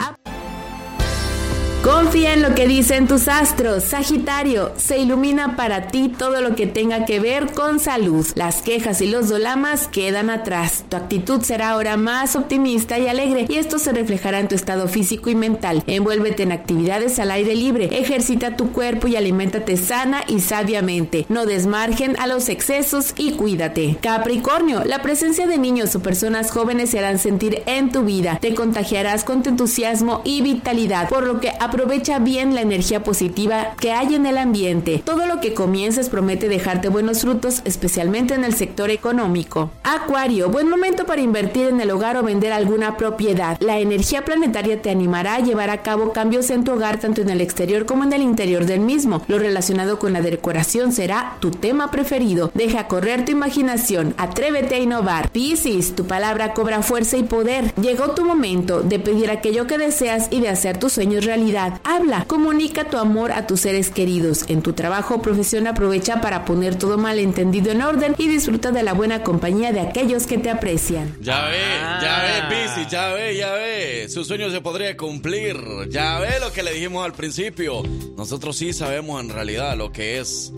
[1.84, 3.86] Confía en lo que dicen tus astros.
[3.86, 8.28] Sagitario, se ilumina para ti todo lo que tenga que ver con salud.
[8.36, 10.84] Las quejas y los dolamas quedan atrás.
[10.90, 14.90] Tu actitud será ahora más optimista y alegre y esto se reflejará en tu estado
[14.90, 15.82] físico y mental.
[15.88, 17.86] Envuélvete en actividades al aire libre.
[17.98, 21.26] Ejercita tu cuerpo y aliméntate sana y sabiamente.
[21.30, 23.98] No desmargen a los excesos y cuídate.
[24.02, 28.38] Capricornio, la presencia de niños o personas jóvenes se harán sentir en tu vida.
[28.42, 33.74] Te contagiarás con tu entusiasmo y vitalidad, por lo que aprovecha bien la energía positiva
[33.80, 35.02] que hay en el ambiente.
[35.06, 39.70] Todo lo que comiences promete dejarte buenos frutos, especialmente en el sector económico.
[39.84, 43.58] Acuario, buen momento para invertir en el hogar o vender alguna propiedad.
[43.60, 47.30] La energía planetaria te animará a llevar a cabo cambios en tu hogar tanto en
[47.30, 49.22] el exterior como en el interior del mismo.
[49.28, 52.52] Lo relacionado con la decoración será tu tema preferido.
[52.54, 55.30] Deja correr tu imaginación, atrévete a innovar.
[55.32, 57.74] Piscis, tu palabra cobra fuerza y poder.
[57.76, 61.59] Llegó tu momento de pedir aquello que deseas y de hacer tus sueños realidad.
[61.84, 64.45] Habla, comunica tu amor a tus seres queridos.
[64.47, 68.84] En tu trabajo o profesión aprovecha para poner todo malentendido en orden y disfruta de
[68.84, 71.16] la buena compañía de aquellos que te aprecian.
[71.22, 71.57] Ya ve,
[72.01, 74.07] ya ve, Piscis, ya ve, ya ve.
[74.10, 75.57] Su sueño se podría cumplir.
[75.89, 77.84] Ya ve lo que le dijimos al principio.
[78.18, 80.53] Nosotros sí sabemos en realidad lo que es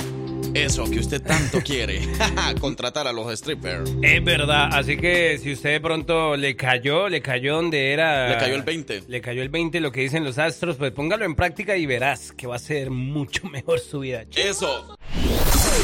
[0.54, 2.02] Eso que usted tanto quiere.
[2.60, 3.90] Contratar a los strippers.
[4.02, 8.28] Es verdad, así que si usted de pronto le cayó, le cayó donde era...
[8.30, 9.04] Le cayó el 20.
[9.08, 12.32] Le cayó el 20, lo que dicen los astros, pues póngalo en práctica y verás
[12.32, 14.24] que va a ser mucho mejor su vida.
[14.36, 14.98] Eso.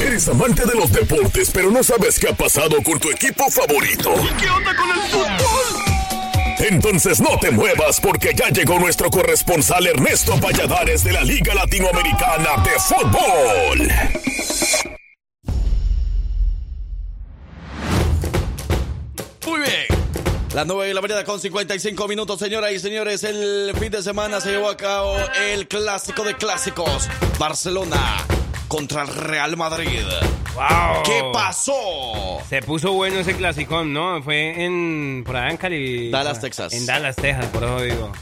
[0.02, 4.14] Eres amante de los deportes, pero no sabes qué ha pasado con tu equipo favorito.
[4.40, 5.98] ¿Qué onda con el fútbol?
[6.60, 12.62] Entonces no te muevas porque ya llegó nuestro corresponsal Ernesto Valladares de la Liga Latinoamericana
[12.64, 13.88] de Fútbol.
[19.46, 19.97] Muy bien.
[20.58, 23.22] Las 9 de la mañana con 55 minutos, señoras y señores.
[23.22, 25.14] El fin de semana se llevó a cabo
[25.52, 27.08] el clásico de clásicos.
[27.38, 28.26] Barcelona
[28.66, 30.02] contra el Real Madrid.
[30.56, 31.04] ¡Wow!
[31.04, 32.40] ¿Qué pasó?
[32.48, 34.20] Se puso bueno ese clasicón, ¿no?
[34.20, 35.22] Fue en...
[35.24, 36.10] por allá en Cali...
[36.10, 36.72] Dallas, Texas.
[36.72, 38.12] En Dallas, Texas, por eso digo.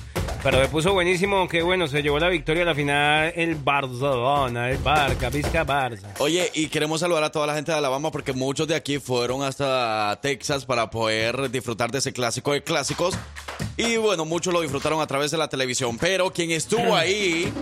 [0.46, 4.70] Pero se puso buenísimo, que bueno, se llevó la victoria a la final el Barcelona,
[4.70, 6.06] el Barca, Vizca Barça.
[6.20, 9.42] Oye, y queremos saludar a toda la gente de Alabama porque muchos de aquí fueron
[9.42, 13.18] hasta Texas para poder disfrutar de ese clásico de clásicos.
[13.76, 17.52] Y bueno, muchos lo disfrutaron a través de la televisión, pero quien estuvo ahí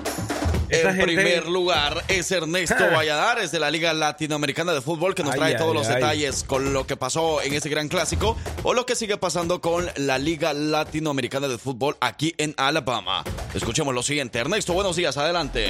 [0.81, 5.33] En gente- primer lugar es Ernesto Valladares de la Liga Latinoamericana de Fútbol que nos
[5.35, 5.95] Ay, trae ay, todos los ay.
[5.97, 9.87] detalles con lo que pasó en ese gran clásico o lo que sigue pasando con
[9.97, 13.25] la Liga Latinoamericana de Fútbol aquí en Alabama.
[13.55, 14.39] Escuchemos lo siguiente.
[14.39, 15.69] Ernesto, buenos días, adelante.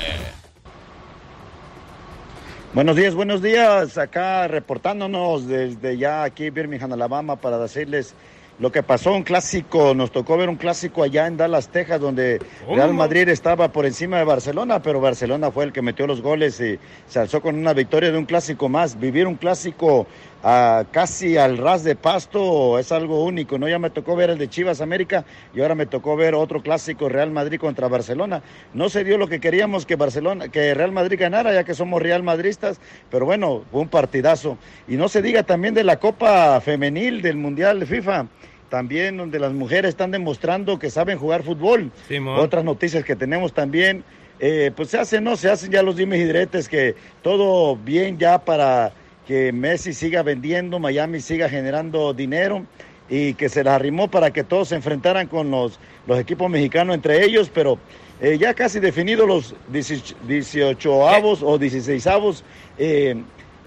[2.73, 3.99] Buenos días, buenos días.
[3.99, 8.15] Acá reportándonos desde ya aquí Birmingham, Alabama, para decirles
[8.59, 9.13] lo que pasó.
[9.13, 12.41] Un clásico, nos tocó ver un clásico allá en Dallas, Texas, donde.
[12.69, 16.61] Real Madrid estaba por encima de Barcelona, pero Barcelona fue el que metió los goles
[16.61, 18.99] y se alzó con una victoria de un clásico más.
[18.99, 20.07] Vivir un clásico
[20.45, 23.69] ah, casi al ras de pasto es algo único, ¿no?
[23.69, 25.25] Ya me tocó ver el de Chivas América
[25.55, 28.43] y ahora me tocó ver otro clásico Real Madrid contra Barcelona.
[28.75, 32.01] No se dio lo que queríamos que Barcelona, que Real Madrid ganara, ya que somos
[32.01, 32.79] Real Madristas,
[33.11, 34.59] pero bueno, fue un partidazo.
[34.87, 38.27] Y no se diga también de la Copa Femenil del Mundial de FIFA.
[38.69, 41.93] También donde las mujeres están demostrando que saben jugar fútbol.
[42.09, 42.39] Simón.
[42.41, 44.03] Otras noticias que tenemos también,
[44.41, 45.37] eh, pues se hacen, ¿no?
[45.37, 48.93] Se hacen ya los dimes y diretes que todo bien ya para
[49.27, 52.65] que Messi siga vendiendo, Miami siga generando dinero
[53.09, 56.95] y que se les arrimó para que todos se enfrentaran con los, los equipos mexicanos
[56.95, 57.79] entre ellos, pero
[58.21, 62.45] eh, ya casi definidos los 18 avos o 16 avos,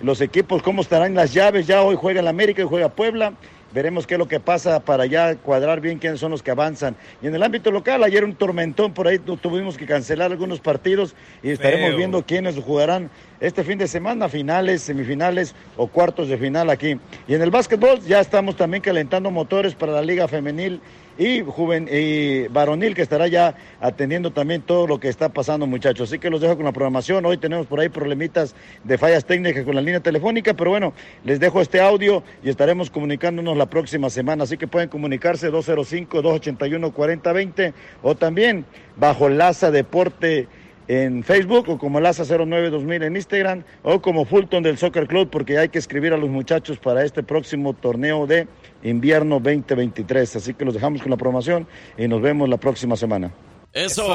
[0.02, 3.34] los equipos, cómo estarán las llaves, ya hoy juega el América y juega Puebla.
[3.78, 6.96] Veremos qué es lo que pasa para ya cuadrar bien quiénes son los que avanzan.
[7.22, 10.60] Y en el ámbito local, ayer un tormentón, por ahí tu- tuvimos que cancelar algunos
[10.60, 11.14] partidos
[11.44, 11.98] y estaremos Feo.
[11.98, 16.98] viendo quiénes jugarán este fin de semana, finales, semifinales o cuartos de final aquí.
[17.28, 20.82] Y en el básquetbol ya estamos también calentando motores para la liga femenil
[21.18, 26.10] y, juven, y varonil que estará ya atendiendo también todo lo que está pasando muchachos.
[26.10, 27.26] Así que los dejo con la programación.
[27.26, 30.94] Hoy tenemos por ahí problemitas de fallas técnicas con la línea telefónica, pero bueno,
[31.24, 34.44] les dejo este audio y estaremos comunicándonos la próxima semana.
[34.44, 38.66] Así que pueden comunicarse 205-281-4020 o también
[38.96, 40.48] bajo Laza Deporte
[40.88, 45.58] en Facebook o como Laza 092000 en Instagram o como Fulton del Soccer Club porque
[45.58, 48.48] hay que escribir a los muchachos para este próximo torneo de
[48.84, 50.36] invierno 2023.
[50.38, 51.68] Así que los dejamos con la programación
[51.98, 53.32] y nos vemos la próxima semana.
[53.74, 54.08] Eso.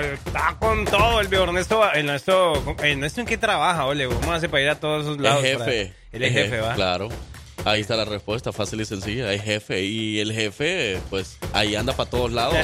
[0.00, 1.82] Está con todo el viejo Ernesto.
[1.92, 2.52] Ernesto,
[2.82, 4.06] Ernesto ¿en qué trabaja, ole?
[4.06, 5.42] ¿Cómo hace para ir a todos esos El lados?
[5.42, 5.58] jefe.
[5.58, 6.74] para- Él es jefe, ¿va?
[6.74, 7.08] Claro.
[7.66, 9.32] Ahí está la respuesta, fácil y sencilla.
[9.32, 9.82] Es jefe.
[9.82, 12.56] Y el jefe, pues, ahí anda para todos lados.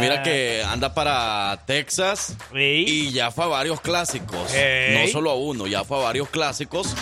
[0.00, 4.38] Mira que anda para Texas y ya fue a varios clásicos.
[4.94, 6.94] No solo a uno, ya fue a varios clásicos.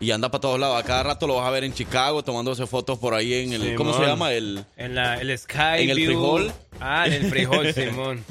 [0.00, 0.80] Y anda para todos lados.
[0.80, 3.74] A cada rato lo vas a ver en Chicago tomándose fotos por ahí en el.
[3.74, 4.10] ¿Cómo se Simón.
[4.10, 4.32] llama?
[4.32, 4.64] El.
[4.76, 6.06] En la, el Sky En el View.
[6.12, 6.52] frijol.
[6.80, 8.24] Ah, en el frijol, Simón.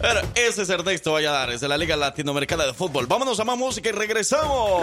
[0.00, 3.06] Pero ese es Ernesto Valladares de la Liga Latinoamericana de Fútbol.
[3.06, 4.82] Vámonos a más música y regresamos.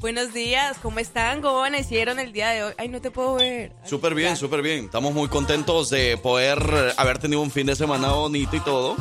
[0.00, 1.42] Buenos días, ¿cómo están?
[1.42, 2.72] ¿Cómo amanecieron el día de hoy?
[2.78, 3.72] Ay, no te puedo ver.
[3.84, 4.86] Súper bien, súper bien.
[4.86, 6.58] Estamos muy contentos de poder
[6.96, 8.96] haber tenido un fin de semana bonito y todo.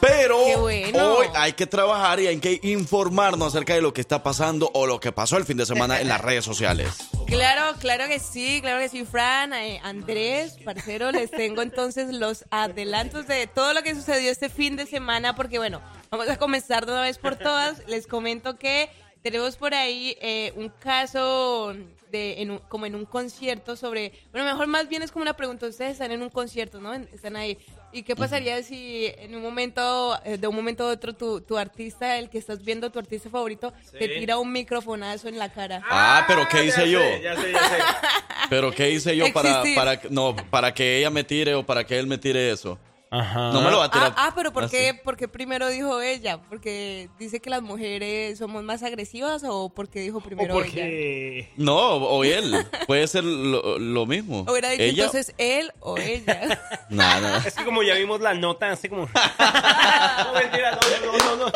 [0.00, 1.18] Pero bueno.
[1.18, 4.88] hoy hay que trabajar y hay que informarnos acerca de lo que está pasando o
[4.88, 6.88] lo que pasó el fin de semana en las redes sociales.
[7.30, 12.44] Claro, claro que sí, claro que sí, Fran, eh, Andrés, parcero, les tengo entonces los
[12.50, 15.80] adelantos de todo lo que sucedió este fin de semana, porque bueno,
[16.10, 17.86] vamos a comenzar de una vez por todas.
[17.86, 18.90] Les comento que
[19.22, 21.74] tenemos por ahí eh, un caso
[22.10, 25.34] de en un- como en un concierto sobre, bueno, mejor más bien es como una
[25.34, 26.92] pregunta, ustedes están en un concierto, ¿no?
[26.94, 27.56] En- Están ahí.
[27.92, 31.56] ¿Y qué pasaría si en un momento, eh, de un momento a otro, tu, tu
[31.58, 35.82] artista, el que estás viendo, tu artista favorito, te tira un microfonazo en la cara?
[35.88, 37.00] Ah, pero ¿qué hice yo?
[37.22, 37.76] Ya sé, ya sé.
[38.48, 41.96] Pero ¿qué hice yo para, para, no, para que ella me tire o para que
[41.98, 42.78] él me tire eso?
[43.12, 43.50] Ajá.
[43.52, 44.12] No me lo va a tirar.
[44.16, 46.38] Ah, ah, pero ¿por qué, por qué primero dijo ella?
[46.48, 51.48] ¿Porque dice que las mujeres somos más agresivas o porque dijo primero ella?
[51.56, 52.54] No, o él.
[52.86, 54.46] Puede ser lo, lo mismo.
[54.48, 55.04] Hubiera dicho ella.
[55.06, 56.60] entonces él o ella.
[56.88, 57.42] Nada.
[57.44, 59.02] Es que como ya vimos la nota, así como...
[59.08, 61.52] no, mentira, no, no, no, no.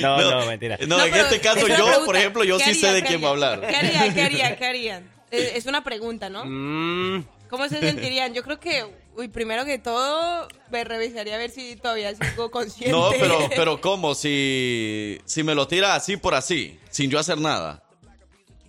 [0.00, 0.78] No, no, mentira.
[0.86, 2.04] No, No, en este caso yo, pregunta.
[2.06, 3.60] por ejemplo, yo ¿Qué sí sé de quién va a hablar.
[3.60, 4.14] ¿Qué harían?
[4.14, 4.56] ¿Qué harían?
[4.56, 5.10] ¿Qué harían?
[5.30, 6.44] Es es una pregunta, ¿no?
[6.44, 7.24] Mm,
[7.54, 8.34] ¿Cómo se sentirían?
[8.34, 8.84] Yo creo que,
[9.16, 12.90] uy, primero que todo, me revisaría a ver si todavía sigo consciente.
[12.90, 14.16] No, pero, pero ¿cómo?
[14.16, 17.83] Si, si me lo tira así por así, sin yo hacer nada.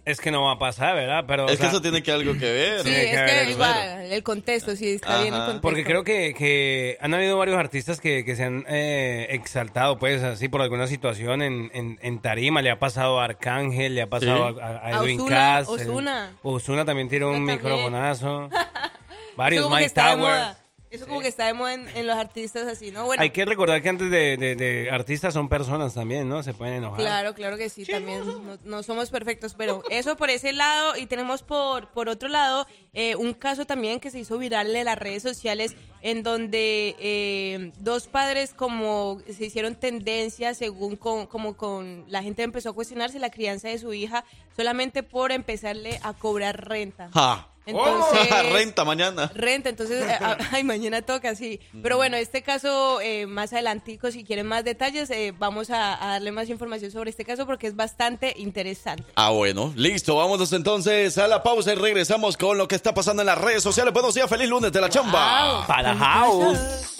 [0.06, 1.26] Es que no va a pasar, ¿verdad?
[1.28, 2.78] Pero, o Es que eso tiene que algo que ver.
[2.80, 5.62] Sí, Tiene que es que igual, el contexto, sí, está bien el contexto.
[5.62, 10.22] Porque creo que, que han habido varios artistas que, que se han eh, exaltado, pues,
[10.24, 12.62] así por alguna situación en, en, en tarima.
[12.62, 14.60] Le ha pasado a Arcángel, le ha pasado Sí.
[14.62, 15.68] a, Edwin Ozuna, Cass.
[15.68, 16.32] Ozuna.
[16.43, 18.49] Ozuna también tiró un Yo microfonazo.
[19.36, 20.64] Varios, Mike Tower.
[20.96, 23.06] Eso como que está de moda en, en los artistas así, ¿no?
[23.06, 26.41] Bueno, Hay que recordar que antes de, de- de artistas son personas también, ¿no?
[26.43, 27.00] Se pueden enojar.
[27.00, 31.06] Claro, claro que sí, también no, no somos perfectos, pero eso por ese lado y
[31.06, 34.98] tenemos por, por otro lado eh, un caso también que se hizo viral en las
[34.98, 42.06] redes sociales en donde eh, dos padres como se hicieron tendencia según con, como con
[42.08, 44.24] la gente empezó a cuestionarse la crianza de su hija
[44.56, 47.10] solamente por empezarle a cobrar renta.
[47.14, 47.50] Ja.
[47.66, 49.32] Entonces, Renta mañana.
[49.34, 51.59] Renta, entonces, eh, ah, ay, mañana toca, sí.
[51.82, 56.13] Pero bueno, este caso, eh, más adelantico, si quieren más detalles, eh, vamos a, a
[56.13, 59.03] darle más información sobre este caso porque es bastante interesante.
[59.16, 60.16] Ah, bueno, listo.
[60.16, 63.63] Vámonos entonces a la pausa y regresamos con lo que está pasando en las redes
[63.63, 63.93] sociales.
[63.93, 65.66] Buenos días, feliz lunes de la chamba.
[65.68, 66.95] Para House.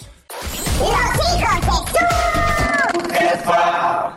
[3.18, 4.16] Hey,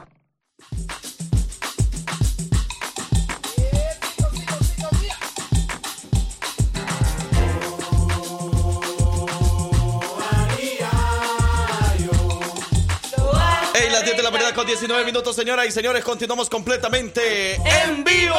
[13.99, 16.05] las 10 de la mañana con 19 minutos, señoras y señores.
[16.05, 18.33] Continuamos completamente en vivo.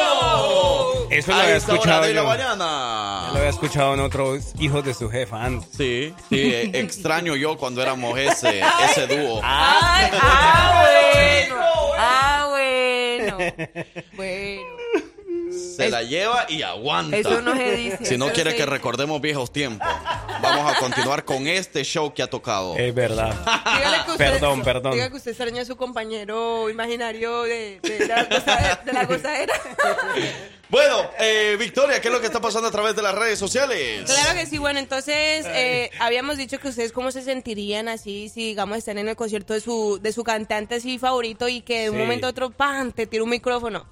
[1.11, 2.27] Eso lo A había esta hora escuchado de la yo.
[2.27, 3.29] mañana.
[3.31, 5.69] Lo había escuchado en otros hijos de su jefa antes.
[5.77, 9.39] Sí, sí, eh, extraño yo cuando éramos ese, ese dúo.
[9.43, 11.61] Ay, ah, bueno.
[12.03, 13.37] Ah, bueno.
[14.13, 14.61] Bueno.
[15.77, 17.17] Se la lleva y aguanta.
[17.17, 19.87] Eso no se dice, Si no quiere se que recordemos viejos tiempos,
[20.41, 22.75] vamos a continuar con este show que ha tocado.
[22.77, 23.33] Es verdad.
[23.77, 24.93] Dígale que usted, Perdón, perdón.
[24.93, 29.05] Diga que usted extraña a su compañero imaginario de, de, de la, gozadera, de la
[29.05, 29.53] gozadera.
[30.69, 34.03] Bueno, eh, Victoria, ¿qué es lo que está pasando a través de las redes sociales?
[34.05, 38.45] Claro que sí, bueno, entonces eh, habíamos dicho que ustedes cómo se sentirían así si,
[38.45, 41.89] digamos, están en el concierto de su, de su cantante así favorito y que de
[41.89, 42.01] un Sí.
[42.01, 43.85] momento a otro, ¡pam!, te tira un micrófono.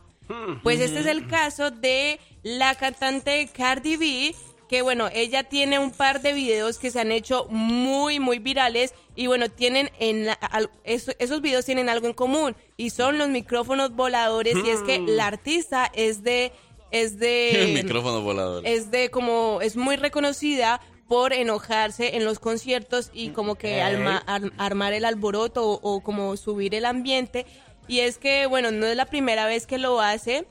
[0.64, 4.36] Pues este es el caso de la cantante Cardi B,
[4.70, 8.94] que bueno, ella tiene un par de videos que se han hecho muy, muy virales
[9.16, 13.18] y bueno, tienen en la- al- eso- esos videos tienen algo en común y son
[13.18, 16.54] los micrófonos voladores y es que la artista es de...
[16.92, 18.66] Es de micrófono volador.
[18.66, 24.24] es de como es muy reconocida por enojarse en los conciertos y como que alma-
[24.28, 27.48] ar- armar el alboroto o, o como subir el ambiente.
[27.88, 30.46] Y es que bueno no es la primera vez que lo hace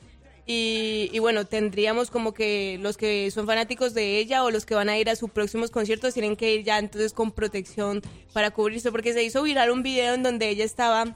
[0.49, 4.75] y, y bueno tendríamos como que los que son fanáticos de ella o los que
[4.75, 8.01] van a ir a sus próximos conciertos tienen que ir ya entonces con protección
[8.33, 11.15] para cubrirse porque se hizo viral un video en donde ella estaba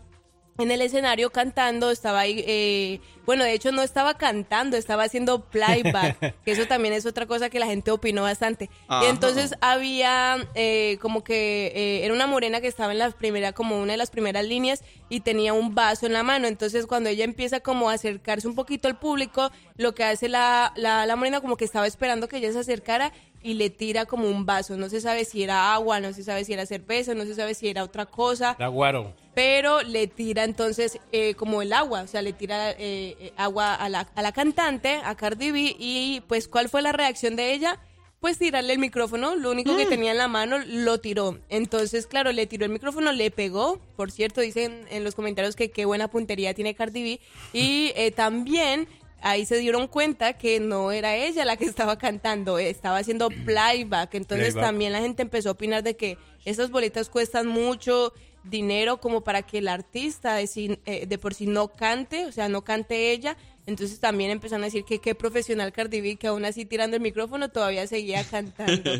[0.58, 5.40] en el escenario cantando, estaba ahí, eh, bueno, de hecho no estaba cantando, estaba haciendo
[5.44, 8.68] playback, que eso también es otra cosa que la gente opinó bastante.
[8.88, 9.04] Ajá.
[9.04, 13.52] Y entonces había eh, como que eh, era una morena que estaba en la primera,
[13.52, 16.46] como una de las primeras líneas y tenía un vaso en la mano.
[16.48, 20.72] Entonces cuando ella empieza como a acercarse un poquito al público, lo que hace la,
[20.76, 23.12] la, la morena como que estaba esperando que ella se acercara
[23.44, 24.76] y le tira como un vaso.
[24.76, 27.54] No se sabe si era agua, no se sabe si era cerveza, no se sabe
[27.54, 29.12] si era otra cosa La guaro.
[29.34, 33.74] pero le tira entonces eh, como el agua, o sea, le tira eh, eh, agua
[33.74, 37.52] a la, a la cantante, a Cardi B, y pues ¿cuál fue la reacción de
[37.52, 37.78] ella?
[38.20, 41.40] Pues tirarle el micrófono, lo único que tenía en la mano lo tiró.
[41.48, 43.80] Entonces, claro, le tiró el micrófono, le pegó.
[43.96, 47.20] Por cierto, dicen en los comentarios que qué buena puntería tiene Cardi B.
[47.52, 48.86] Y eh, también
[49.22, 54.14] ahí se dieron cuenta que no era ella la que estaba cantando, estaba haciendo playback.
[54.14, 54.70] Entonces Playback.
[54.70, 58.12] también la gente empezó a opinar de que esas boletas cuestan mucho
[58.44, 62.32] dinero como para que el artista de, sí- eh, de por sí no cante, o
[62.32, 63.36] sea, no cante ella.
[63.66, 67.02] Entonces también empezaron a decir que qué profesional Cardi B, que aún así tirando el
[67.02, 68.90] micrófono todavía seguía cantando.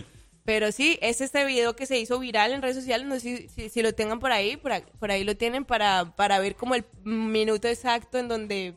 [0.45, 3.49] Pero sí, es este video que se hizo viral en redes sociales, no sé si,
[3.49, 6.57] si, si lo tengan por ahí, por, ahí- por ahí lo tienen para, para ver
[6.57, 8.74] como el minuto exacto en donde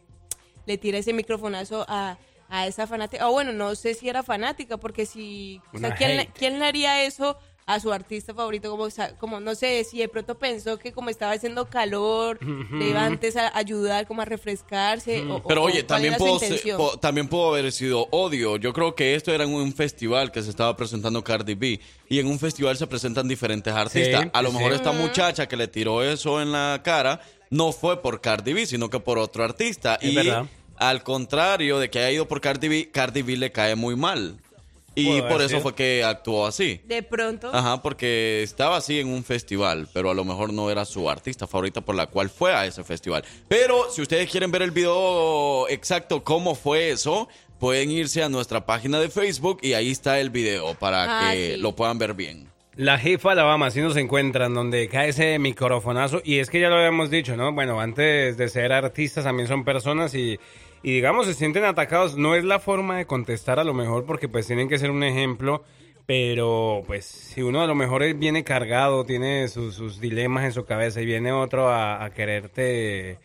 [0.68, 2.18] le tira ese microfonazo a,
[2.50, 3.28] a esa fanática.
[3.30, 5.60] O bueno, no sé si era fanática, porque si...
[5.74, 7.38] o sea, ¿quién, quién le haría eso
[7.68, 8.70] a su artista favorito?
[8.70, 8.88] Como,
[9.20, 12.38] como no sé, si de pronto pensó que como estaba haciendo calor,
[12.72, 15.22] le iba antes a ayudar como a refrescarse.
[15.22, 16.78] o- Pero o oye, también era su pudo, se- intención.
[16.78, 18.58] po- también pudo haber sido odio.
[18.58, 21.80] Yo creo que esto era en un festival que se estaba presentando Cardi B.
[22.08, 24.24] Y en un festival se presentan diferentes artistas.
[24.24, 27.72] Sí, a lo sí, mejor esta muchacha que le tiró eso en la cara no
[27.72, 29.96] fue por Cardi B, sino que por otro artista.
[29.96, 30.46] Es y verdad.
[30.78, 34.38] al contrario de que haya ido por Cardi B, Cardi B le cae muy mal.
[34.96, 35.62] Y por eso sido.
[35.62, 36.82] fue que actuó así.
[36.86, 37.50] De pronto.
[37.54, 41.48] Ajá, porque estaba así en un festival, pero a lo mejor no era su artista
[41.48, 43.24] favorita por la cual fue a ese festival.
[43.48, 47.28] Pero si ustedes quieren ver el video exacto cómo fue eso,
[47.60, 51.56] pueden irse a nuestra página de Facebook y ahí está el video para Ah, que
[51.56, 51.62] sí.
[51.62, 52.50] lo puedan ver bien.
[52.78, 56.22] La jefa Alabama, así nos encuentran, donde cae ese microfonazo.
[56.26, 57.54] Y es que ya lo habíamos dicho, ¿no?
[57.54, 60.38] Bueno, antes de ser artistas también son personas y,
[60.86, 62.16] y digamos, se sienten atacados.
[62.16, 65.04] No es la forma de contestar a lo mejor porque pues tienen que ser un
[65.04, 65.64] ejemplo.
[66.06, 70.64] Pero pues si uno a lo mejor viene cargado, tiene sus, sus dilemas en su
[70.64, 73.18] cabeza y viene otro a, a quererte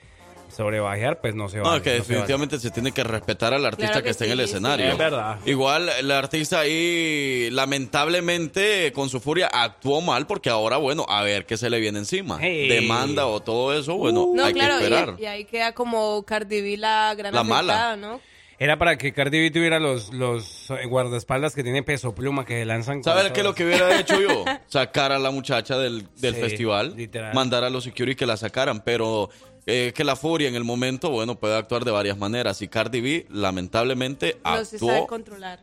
[0.61, 1.77] sobrebajear, pues no se va.
[1.77, 4.41] No, que definitivamente se tiene que respetar al artista Claro que, que está en el
[4.41, 4.87] escenario.
[4.87, 4.93] sí.
[4.93, 5.39] Es verdad.
[5.47, 11.47] Igual el artista ahí lamentablemente con su furia actuó mal porque ahora, bueno, a ver
[11.47, 12.39] qué se le viene encima.
[12.41, 12.69] Hey.
[12.69, 15.17] Demanda o todo eso, bueno, No, hay claro, que y- esperar.
[15.19, 17.97] y, ahí queda como Cardi B la gran La mala.
[17.97, 18.21] ¿no?
[18.59, 22.59] Era para que Cardi B tuviera los, los eh, guardaespaldas que tiene peso pluma que
[22.61, 23.03] se lanzan.
[23.03, 24.45] ¿Sabes qué es lo que hubiera hecho yo?
[24.67, 27.33] Sacar a la muchacha del, del Sí, festival, literal.
[27.35, 29.31] mandar a los security que la sacaran, pero
[29.67, 32.61] eh, que la furia en el momento, bueno, puede actuar de varias maneras.
[32.63, 35.07] Y Cardi B, lamentablemente, No se sabe actuó.
[35.07, 35.61] controlar.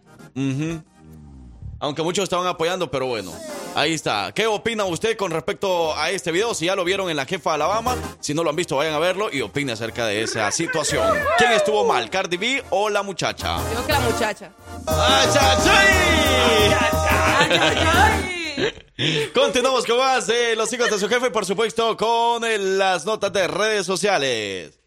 [1.80, 3.32] Aunque muchos estaban apoyando, pero bueno,
[3.76, 4.32] ahí está.
[4.34, 6.56] ¿Qué opina usted con respecto a este video?
[6.56, 8.96] Si ya lo vieron en la jefa de Alabama, si no lo han visto, vayan
[8.96, 11.08] a verlo y opine acerca de esa situación.
[11.38, 13.60] ¿Quién estuvo mal, Cardi B o la muchacha?
[13.70, 14.52] Digo que la muchacha.
[19.34, 22.42] Continuamos con más de los hijos de su jefe, por supuesto, con
[22.78, 24.80] las notas de redes sociales.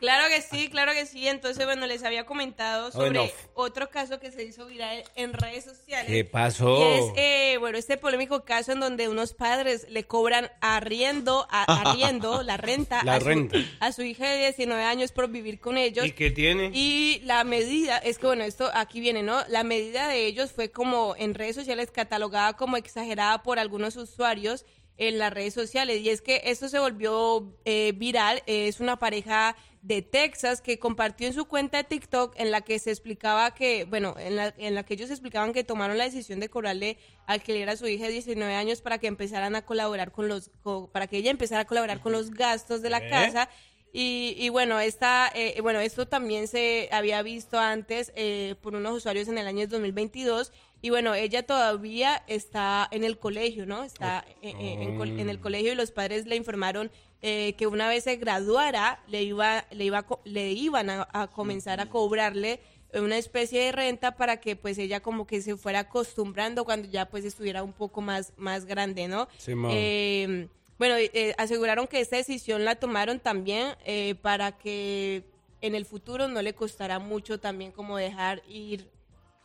[0.00, 1.28] Claro que sí, claro que sí.
[1.28, 3.32] Entonces, bueno, les había comentado sobre Bueno.
[3.54, 6.06] otro caso que se hizo viral en redes sociales.
[6.10, 6.78] ¿Qué pasó?
[6.78, 11.64] Y es, eh, bueno, este polémico caso en donde unos padres le cobran arriendo, a-
[11.92, 13.58] arriendo, la renta, La a, su, renta.
[13.80, 16.06] a su hija de 19 años por vivir con ellos.
[16.06, 16.70] ¿Y qué tiene?
[16.72, 19.44] Y la medida, es que bueno, esto aquí viene, ¿no?
[19.48, 24.64] La medida de ellos fue como en redes sociales catalogada como exagerada por algunos usuarios
[24.96, 26.00] en las redes sociales.
[26.00, 28.42] Y es que esto se volvió eh, viral.
[28.46, 32.78] Es una pareja de Texas que compartió en su cuenta de TikTok en la que
[32.78, 36.38] se explicaba que, bueno, en la, en la que ellos explicaban que tomaron la decisión
[36.38, 40.28] de cobrarle alquiler a su hija de 19 años para que empezaran a colaborar con
[40.28, 43.08] los, co- para que ella empezara a colaborar con los gastos de la ¿Eh?
[43.08, 43.48] casa.
[43.92, 48.96] Y, y bueno, esta, eh, bueno, esto también se había visto antes eh, por unos
[48.98, 50.52] usuarios en el año 2022.
[50.82, 53.82] Y bueno, ella todavía está en el colegio, ¿no?
[53.84, 56.90] Está eh, eh, en, col- en el colegio y los padres le informaron
[57.22, 61.80] eh, que una vez se graduara le iba, le iba, le iban a, a comenzar
[61.80, 62.60] a cobrarle
[62.94, 67.06] una especie de renta para que pues ella como que se fuera acostumbrando cuando ya
[67.08, 69.28] pues estuviera un poco más, más grande, ¿no?
[69.38, 69.70] Simón.
[69.74, 75.24] Eh, bueno, eh, aseguraron que esta decisión la tomaron también eh, para que
[75.60, 78.88] en el futuro no le costará mucho también como dejar ir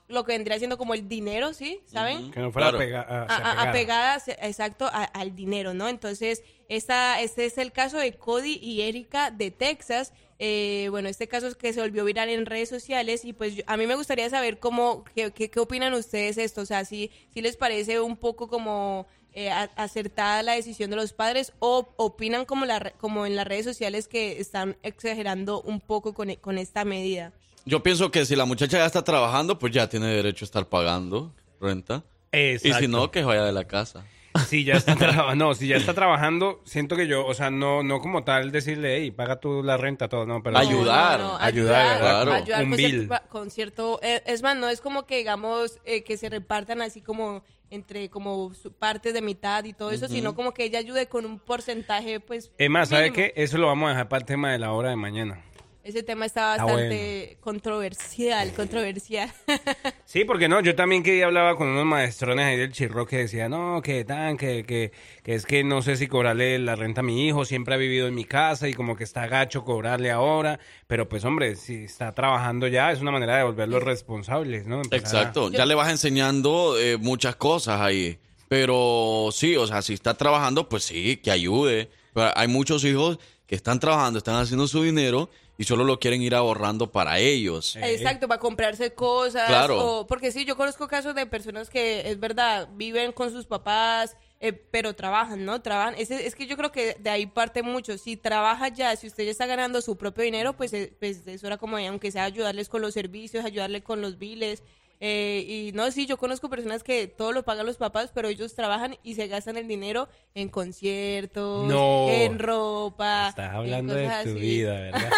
[0.08, 1.80] lo que vendría siendo como el dinero, ¿sí?
[1.86, 2.32] ¿Saben?
[2.32, 2.78] Que no fuera Claro.
[2.84, 4.22] apega- a- A- a- apegada.
[4.42, 5.90] exacto, a- al dinero, ¿no?
[5.90, 10.14] Entonces, esta, este es el caso de Cody y Erika de Texas.
[10.38, 13.64] Eh, bueno, este caso es que se volvió viral en redes sociales y pues yo-
[13.68, 17.10] a mí me gustaría saber cómo, qué, qué, qué opinan ustedes esto, o sea, si,
[17.34, 21.90] si les parece un poco como eh, a- acertada la decisión de los padres o
[21.98, 26.34] opinan como, la, re- como en las redes sociales que están exagerando un poco con,
[26.36, 27.34] con esta medida.
[27.66, 30.68] Yo pienso que si la muchacha ya está trabajando, pues ya tiene derecho a estar
[30.68, 32.04] pagando renta.
[32.32, 32.88] Y si Exacto.
[32.90, 34.06] no, que vaya de la casa.
[34.48, 37.82] Si ya está trabajando, no, si ya está trabajando, siento que yo, o sea, no,
[37.84, 41.20] no como tal decirle, hey, paga tú la renta, todo, no, pero Ayudar.
[41.22, 42.00] No, no, ayudar, ¿verdad?
[42.24, 42.34] claro.
[42.34, 42.90] ayudar un con bill.
[43.08, 46.82] cierto, con cierto- eh, es más no es como que digamos eh, que se repartan
[46.82, 50.80] así como entre como su- partes de mitad y todo eso sino como que ella
[50.80, 53.34] ayude con un porcentaje pues Es más, ¿sabe qué?
[53.38, 55.42] Eso lo vamos a dejar para el tema de la hora de mañana.
[55.86, 59.32] Ese tema está Ah, bastante controversial, controversial.
[60.06, 63.50] Sí, porque no, yo también que hablaba con unos maestrones ahí del Chirro que decía,
[63.50, 64.92] no, que tan, que, que,
[65.24, 68.08] que es que no sé si cobrarle la renta a mi hijo, siempre ha vivido
[68.08, 72.14] en mi casa y como que está gacho cobrarle ahora, pero pues hombre, si está
[72.14, 74.82] trabajando ya es una manera de volverlos responsables, ¿no?
[74.82, 78.18] Empezar a- Exacto, ya le vas enseñando eh, muchas cosas ahí.
[78.48, 81.90] Pero sí, o sea, si está trabajando, pues sí, que ayude.
[82.14, 83.18] Pero hay muchos hijos
[83.48, 87.76] que están trabajando, están haciendo su dinero y solo lo quieren ir ahorrando para ellos.
[87.78, 89.48] Exacto, para comprarse cosas.
[89.48, 90.00] Claro.
[90.02, 94.18] o- porque sí, yo conozco casos de personas que, es verdad, viven con sus papás,
[94.42, 95.62] eh, pero trabajan, ¿no?
[95.62, 95.96] Trabajan.
[95.98, 97.98] Es, es que yo creo que de ahí parte mucho.
[97.98, 101.48] Si trabaja ya, si usted ya está ganando su propio dinero, pues, eh, pues eso
[101.48, 104.62] era como, aunque sea ayudarles con los servicios, ayudarle con los biles.
[105.00, 108.56] Eh, y no, sí, yo conozco personas que todo lo pagan los papás, pero ellos
[108.56, 112.08] trabajan y se gastan el dinero en conciertos, No.
[112.10, 113.30] en ropa.
[113.30, 114.34] Estás hablando de tu así.
[114.34, 115.10] vida, ¿verdad?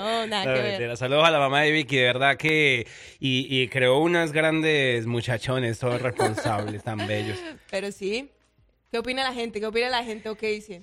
[0.00, 0.70] no, nada No, que ver.
[0.70, 0.96] mentira.
[0.96, 2.86] Saludos a la mamá de Vicky, de verdad que...
[3.20, 7.38] Y, y creó unos grandes muchachones, todos responsables, tan bellos.
[7.70, 8.30] Pero sí.
[8.90, 9.58] ¿Qué opina la gente?
[9.60, 10.82] ¿Qué opina la gente o qué dice?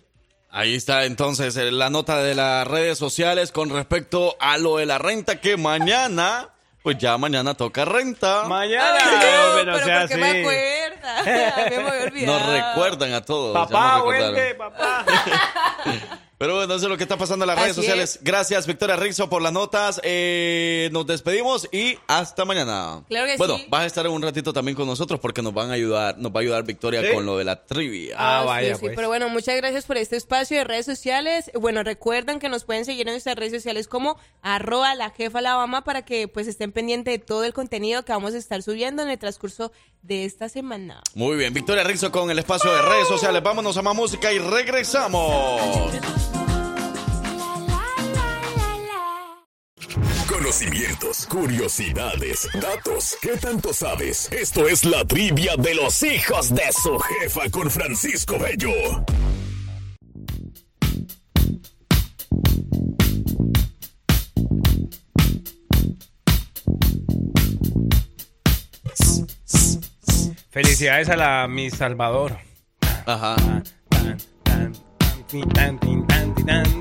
[0.51, 4.87] Ahí está entonces eh, la nota de las redes sociales con respecto a lo de
[4.87, 6.49] la renta que mañana,
[6.83, 8.43] pues ya mañana toca renta.
[8.47, 10.21] Mañana, No, pero, pero sea ¿por qué así.
[10.21, 11.19] me acuerda?
[11.19, 11.23] A
[11.69, 12.39] mí me había olvidado.
[12.39, 13.53] Nos recuerdan a todos.
[13.53, 15.05] Papá, vuelve, papá.
[16.39, 18.17] Pero bueno, eso es lo que está pasando en las redes sociales.
[18.21, 19.99] Gracias, Victoria Rizzo, por las notas.
[20.05, 23.03] Eh, nos despedimos y hasta mañana.
[23.09, 23.65] Claro que bueno, sí.
[23.67, 26.39] vas a estar un ratito también con nosotros porque nos van a ayudar, nos va
[26.39, 27.13] a ayudar Victoria ¿Sí?
[27.13, 28.15] con lo de la trivia.
[28.17, 28.95] Ah, vaya, sí, pues.
[28.95, 31.51] Pero bueno, muchas gracias por este espacio de redes sociales.
[31.59, 35.83] Bueno, recuerden que nos pueden seguir en nuestras redes sociales como arroba la jefa Alabama
[35.83, 39.09] para que pues estén pendientes de todo el contenido que vamos a estar subiendo en
[39.09, 39.73] el transcurso
[40.03, 41.01] de esta semana.
[41.15, 43.43] Muy bien, Victoria Rizzo con el espacio de redes sociales.
[43.43, 46.28] Vámonos a más música y regresamos.
[50.27, 53.17] Conocimientos, curiosidades, datos.
[53.21, 54.31] ¿Qué tanto sabes?
[54.31, 58.71] Esto es la trivia de los hijos de su jefa con Francisco Bello.
[70.51, 72.37] Felicidades a la Miss Salvador.
[73.05, 73.35] Ajá.
[73.89, 75.79] Tan, tan,
[76.45, 76.78] tan,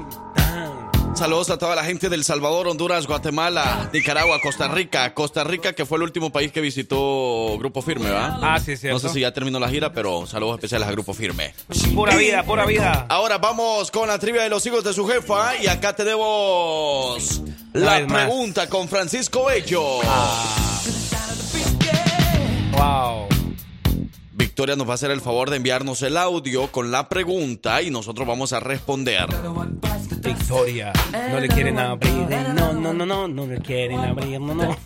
[1.18, 5.14] Saludos a toda la gente del Salvador, Honduras, Guatemala, Nicaragua, Costa Rica.
[5.14, 8.38] Costa Rica, que fue el último país que visitó Grupo Firme, ¿verdad?
[8.40, 9.02] Ah, sí, cierto.
[9.02, 11.54] No sé si ya terminó la gira, pero saludos especiales a Grupo Firme.
[11.92, 13.06] Pura vida, pura vida.
[13.08, 17.42] Ahora vamos con la trivia de los hijos de su jefa y acá tenemos
[17.72, 19.98] la pregunta con Francisco Bello.
[22.70, 23.37] Wow.
[24.58, 27.92] Victoria nos va a hacer el favor de enviarnos el audio con la pregunta y
[27.92, 29.28] nosotros vamos a responder.
[30.20, 30.92] Victoria.
[31.30, 32.12] No le quieren abrir.
[32.56, 33.28] No, no, no, no.
[33.28, 34.40] No le quieren abrir.
[34.40, 34.76] No, no.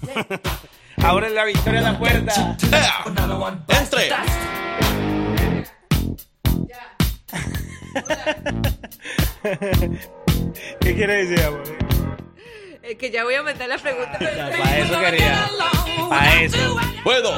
[1.02, 2.58] Ahora la Victoria a la puerta.
[2.70, 3.02] ¡Ea!
[3.80, 4.10] ¡Entre!
[10.82, 11.81] ¿Qué quiere decir, amor?
[12.82, 14.18] Eh, que ya voy a meter la pregunta.
[14.18, 15.48] Para eso quería.
[16.08, 16.76] Para eso.
[17.04, 17.30] Bueno,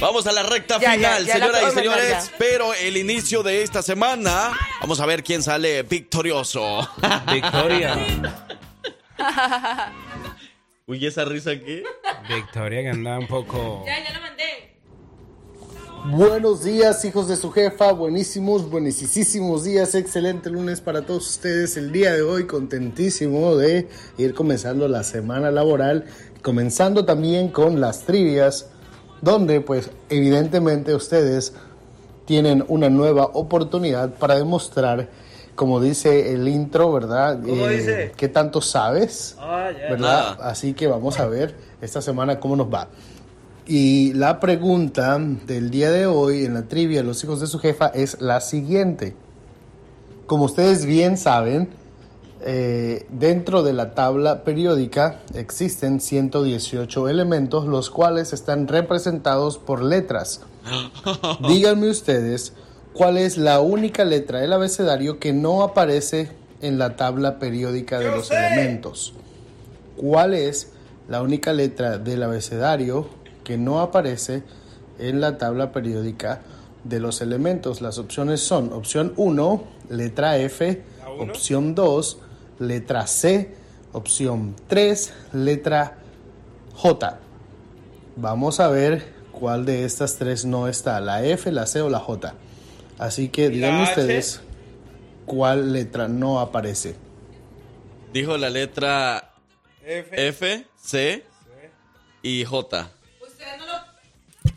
[0.00, 2.30] vamos a la recta Ya, ya, final, ya la señoras y mandar señores.
[2.30, 2.36] ya.
[2.38, 6.88] Pero el inicio de esta semana, vamos a ver quién sale victorioso.
[7.30, 7.94] Victoria.
[10.86, 11.82] Uy, esa risa aquí.
[12.28, 13.84] Victoria que anda un poco.
[13.86, 14.69] ya, ya lo mandé.
[16.06, 17.92] Buenos días, hijos de su jefa.
[17.92, 19.94] Buenísimos, buenísimos días.
[19.94, 21.76] Excelente lunes para todos ustedes.
[21.76, 23.86] El día de hoy, contentísimo de
[24.16, 26.06] ir comenzando la semana laboral.
[26.40, 28.70] Comenzando también con las trivias,
[29.20, 31.52] donde, pues, evidentemente ustedes
[32.24, 35.10] tienen una nueva oportunidad para demostrar,
[35.54, 37.40] como dice el intro, ¿verdad?
[37.42, 38.12] ¿Cómo dice?
[38.16, 39.36] ¿Qué tanto sabes?
[39.38, 39.90] Ah, ya.
[39.90, 40.36] ¿verdad?
[40.36, 40.48] Nada.
[40.48, 42.88] Así que vamos a ver esta semana cómo nos va.
[43.72, 45.16] Y la pregunta
[45.46, 48.40] del día de hoy en la trivia de los hijos de su jefa es la
[48.40, 49.14] siguiente.
[50.26, 51.68] Como ustedes bien saben,
[52.40, 60.40] eh, dentro de la tabla periódica existen 118 elementos, los cuales están representados por letras.
[61.48, 62.54] Díganme ustedes
[62.92, 68.10] cuál es la única letra del abecedario que no aparece en la tabla periódica de
[68.10, 69.14] los elementos.
[69.96, 70.72] ¿Cuál es
[71.08, 73.19] la única letra del abecedario
[73.50, 74.44] que no aparece
[75.00, 76.40] en la tabla periódica
[76.84, 77.80] de los elementos?
[77.80, 80.84] Las opciones son opción 1, letra F,
[81.18, 82.18] opción 2,
[82.60, 83.52] letra C,
[83.92, 85.98] opción 3, letra
[86.76, 87.18] J.
[88.14, 91.98] Vamos a ver cuál de estas tres no está, la F, la C o la
[91.98, 92.34] J.
[92.98, 93.90] Así que díganme H?
[93.90, 94.40] ustedes
[95.26, 96.94] cuál letra no aparece.
[98.12, 99.32] Dijo la letra
[99.84, 100.28] F.
[100.28, 101.24] F, C
[102.22, 102.92] y J.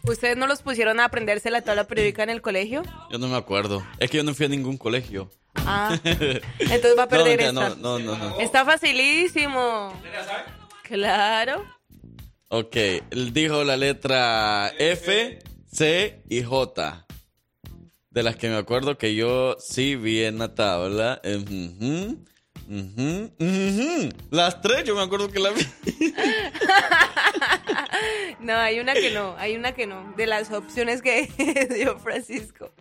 [0.06, 2.84] ¿Ustedes no los pusieron a aprenderse la tabla periódica en el colegio?
[3.10, 3.86] Yo no me acuerdo.
[4.00, 5.32] Es que yo no fui a ningún colegio.
[5.56, 7.76] Ah, entonces va a perder no, esta.
[7.78, 8.40] no, no, no, no.
[8.40, 9.94] Está facilísimo.
[10.84, 11.64] Claro.
[12.50, 12.76] Ok,
[13.12, 15.40] él dijo la letra F,
[15.72, 17.06] C y J.
[18.10, 21.22] De las que me acuerdo que yo sí vi en la tabla.
[22.70, 24.10] Ujú, ujú.
[24.32, 25.62] Las tres yo me acuerdo que la vi.
[28.40, 30.14] No, hay una que no, hay una que no.
[30.18, 31.30] De las opciones que
[31.74, 32.74] dio Francisco.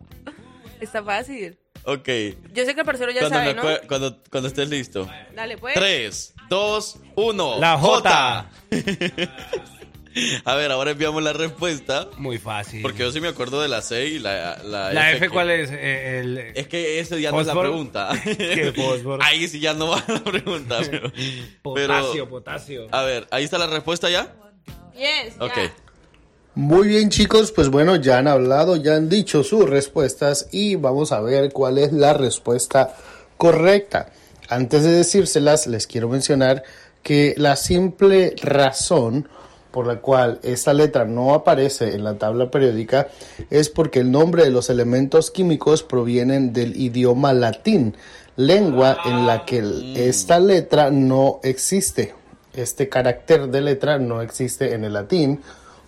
[0.80, 1.56] Está fácil.
[1.84, 2.08] Ok.
[2.52, 5.08] Yo sé que el parcero ya Cuando, sabe, cuando, cuando estés listo.
[5.34, 5.74] Dale, pues.
[5.74, 7.58] 3, 2, 1.
[7.60, 8.50] La J.
[10.44, 12.08] A ver, ahora enviamos la respuesta.
[12.18, 12.82] Muy fácil.
[12.82, 15.50] Porque yo sí me acuerdo de la C y la, la, ¿La F que- cuál
[15.50, 15.70] es?
[15.72, 18.10] Eh, el- Es que ese ya no es la pregunta.
[18.24, 19.22] ¿Qué fósforo?
[19.24, 20.78] Ahí sí ya no va la pregunta.
[20.90, 21.10] Pero,
[21.62, 22.86] Potasio, pero- potasio.
[22.90, 24.34] A ver, ahí está la respuesta ya.
[24.94, 25.52] Yes, Ok.
[25.56, 25.72] ya.
[26.54, 31.10] Muy bien chicos, pues bueno, ya han hablado, ya han dicho sus respuestas y vamos
[31.12, 32.94] a ver cuál es la respuesta
[33.38, 34.12] correcta.
[34.50, 36.62] Antes de decírselas, les quiero mencionar
[37.02, 39.28] que la simple razón
[39.72, 43.08] por la cual esta letra no aparece en la tabla periódica
[43.50, 47.96] es porque el nombre de los elementos químicos provienen del idioma latín,
[48.36, 49.62] lengua en la que
[50.08, 52.14] esta letra no existe.
[52.52, 55.40] Este carácter de letra no existe en el latín,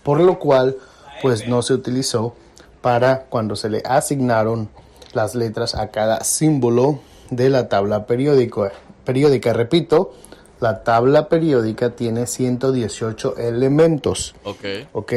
[0.02, 0.76] por lo cual
[1.20, 2.34] pues no se utilizó
[2.80, 4.70] para cuando se le asignaron
[5.12, 7.00] las letras a cada símbolo
[7.30, 8.72] de la tabla periódica.
[9.04, 10.14] Periódica, repito,
[10.64, 14.34] la tabla periódica tiene 118 elementos.
[14.44, 14.64] Ok.
[14.94, 15.12] ¿ok?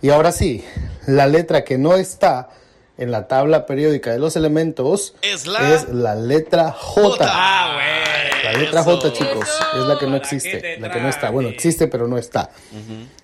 [0.00, 0.64] Y ahora sí,
[1.06, 2.48] la letra que no está
[2.96, 7.16] en la tabla periódica de los elementos Es la- letra J.
[7.28, 8.44] Ah, güey.
[8.54, 8.96] La letra Eso.
[8.96, 11.28] J, chicos, es la que no existe, te la que no está.
[11.30, 12.50] Bueno, existe, pero no está.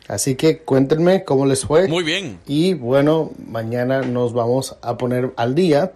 [0.06, 1.88] Así que cuéntenme cómo les fue.
[1.88, 2.40] Muy bien.
[2.46, 5.92] Y bueno, mañana nos vamos a poner al día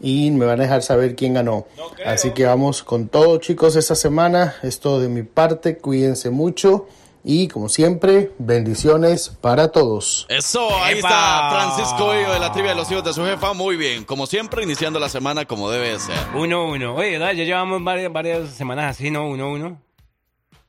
[0.00, 1.66] y me van a dejar saber quién ganó.
[2.04, 4.56] Así que vamos con todo, chicos, esta semana.
[4.62, 5.78] Es todo de mi parte.
[5.78, 6.86] Cuídense mucho
[7.26, 10.26] y como siempre, bendiciones para todos.
[10.28, 11.08] Eso, ahí ¡Epa!
[11.08, 13.54] está Francisco Bello de la trivia de los hijos de su jefa.
[13.54, 14.04] Muy bien.
[14.04, 16.18] Como siempre, iniciando la semana como debe de ser.
[16.34, 16.94] Uno, uno.
[16.96, 17.32] Oye, ¿verdad?
[17.32, 19.26] ya llevamos varias, varias semanas así, ¿no?
[19.26, 19.80] Uno, uno.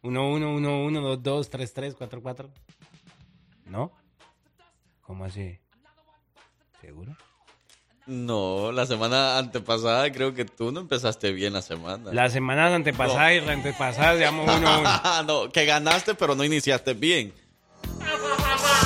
[0.02, 2.50] Uno, uno, uno, uno, dos, dos, tres, tres, cuatro, cuatro.
[3.66, 3.92] ¿No?
[5.02, 5.60] ¿Cómo así?
[6.80, 7.18] ¿Seguro?
[8.08, 12.14] No, la semana antepasada creo que tú no empezaste bien la semana.
[12.14, 15.24] Las semanas antepasadas y antepasadas llevamos uno, uno.
[15.28, 17.34] no, que ganaste pero no iniciaste bien.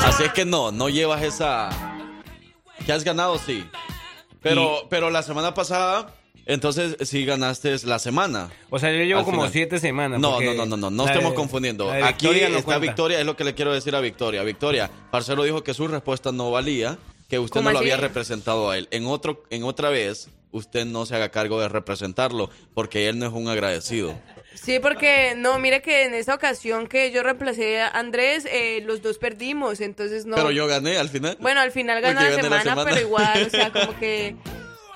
[0.05, 1.69] Así es que no, no llevas esa...
[2.85, 3.65] Que has ganado, sí.
[4.41, 6.15] Pero, pero la semana pasada,
[6.45, 8.49] entonces sí ganaste la semana.
[8.69, 9.51] O sea, yo llevo como final.
[9.51, 10.19] siete semanas.
[10.19, 11.91] No, no, no, no, no, no estemos de- confundiendo.
[11.91, 12.79] Aquí no está cuenta.
[12.79, 14.43] Victoria, es lo que le quiero decir a Victoria.
[14.43, 16.97] Victoria, Parcero dijo que su respuesta no valía,
[17.29, 17.91] que usted ¿Cómo no lo así?
[17.91, 18.87] había representado a él.
[18.91, 23.27] En otro, en otra vez, usted no se haga cargo de representarlo, porque él no
[23.27, 24.19] es un agradecido.
[24.55, 29.01] Sí, porque no, mire que en esta ocasión que yo reemplacé a Andrés, eh, los
[29.01, 30.35] dos perdimos, entonces no.
[30.35, 31.37] Pero yo gané al final.
[31.39, 32.83] Bueno, al final ganó la semana.
[32.83, 34.35] pero igual, o sea, como que.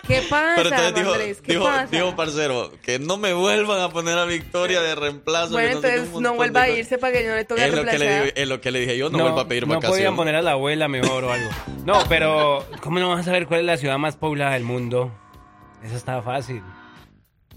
[0.08, 1.42] ¿Qué pasa, Pero entonces dijo, Andrés?
[1.42, 1.88] ¿Qué dijo, pasa?
[1.88, 5.54] dijo, parcero, que no me vuelvan a poner a Victoria de reemplazo.
[5.54, 7.64] bueno, que no sé entonces no vuelva a irse para que yo no le toque
[7.66, 8.24] Es lo, que le reemplazar.
[8.26, 9.98] digo- es lo que le dije yo, no, vuelva a pedir no vacaciones.
[10.00, 11.50] podían poner a la abuela mejor o algo.
[11.86, 15.12] No, pero ¿cómo no vas a saber cuál es la ciudad más poblada del mundo?
[15.84, 16.62] Eso estaba fácil.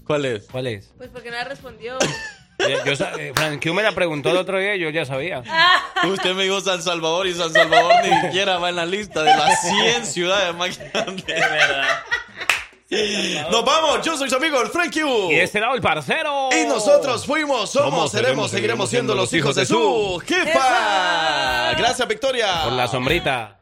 [0.05, 0.47] ¿Cuál es?
[0.49, 0.93] ¿Cuál es?
[0.97, 1.97] Pues porque no respondió.
[2.59, 2.65] Yo,
[3.19, 5.43] eh, Frank Q me la preguntó el otro día y yo ya sabía.
[6.03, 9.35] Usted me dijo San Salvador y San Salvador ni siquiera va en la lista de
[9.35, 11.43] las 100 ciudades más grandes.
[13.51, 15.31] Nos vamos, yo soy su amigo el Frank Q.
[15.31, 16.49] Y este lado el parcero.
[16.51, 20.45] Y nosotros fuimos, somos, Somos, seremos, seremos, seguiremos siendo los hijos de su jefa.
[20.45, 21.73] Jefa.
[21.77, 22.63] Gracias, Victoria.
[22.63, 23.57] Por la sombrita.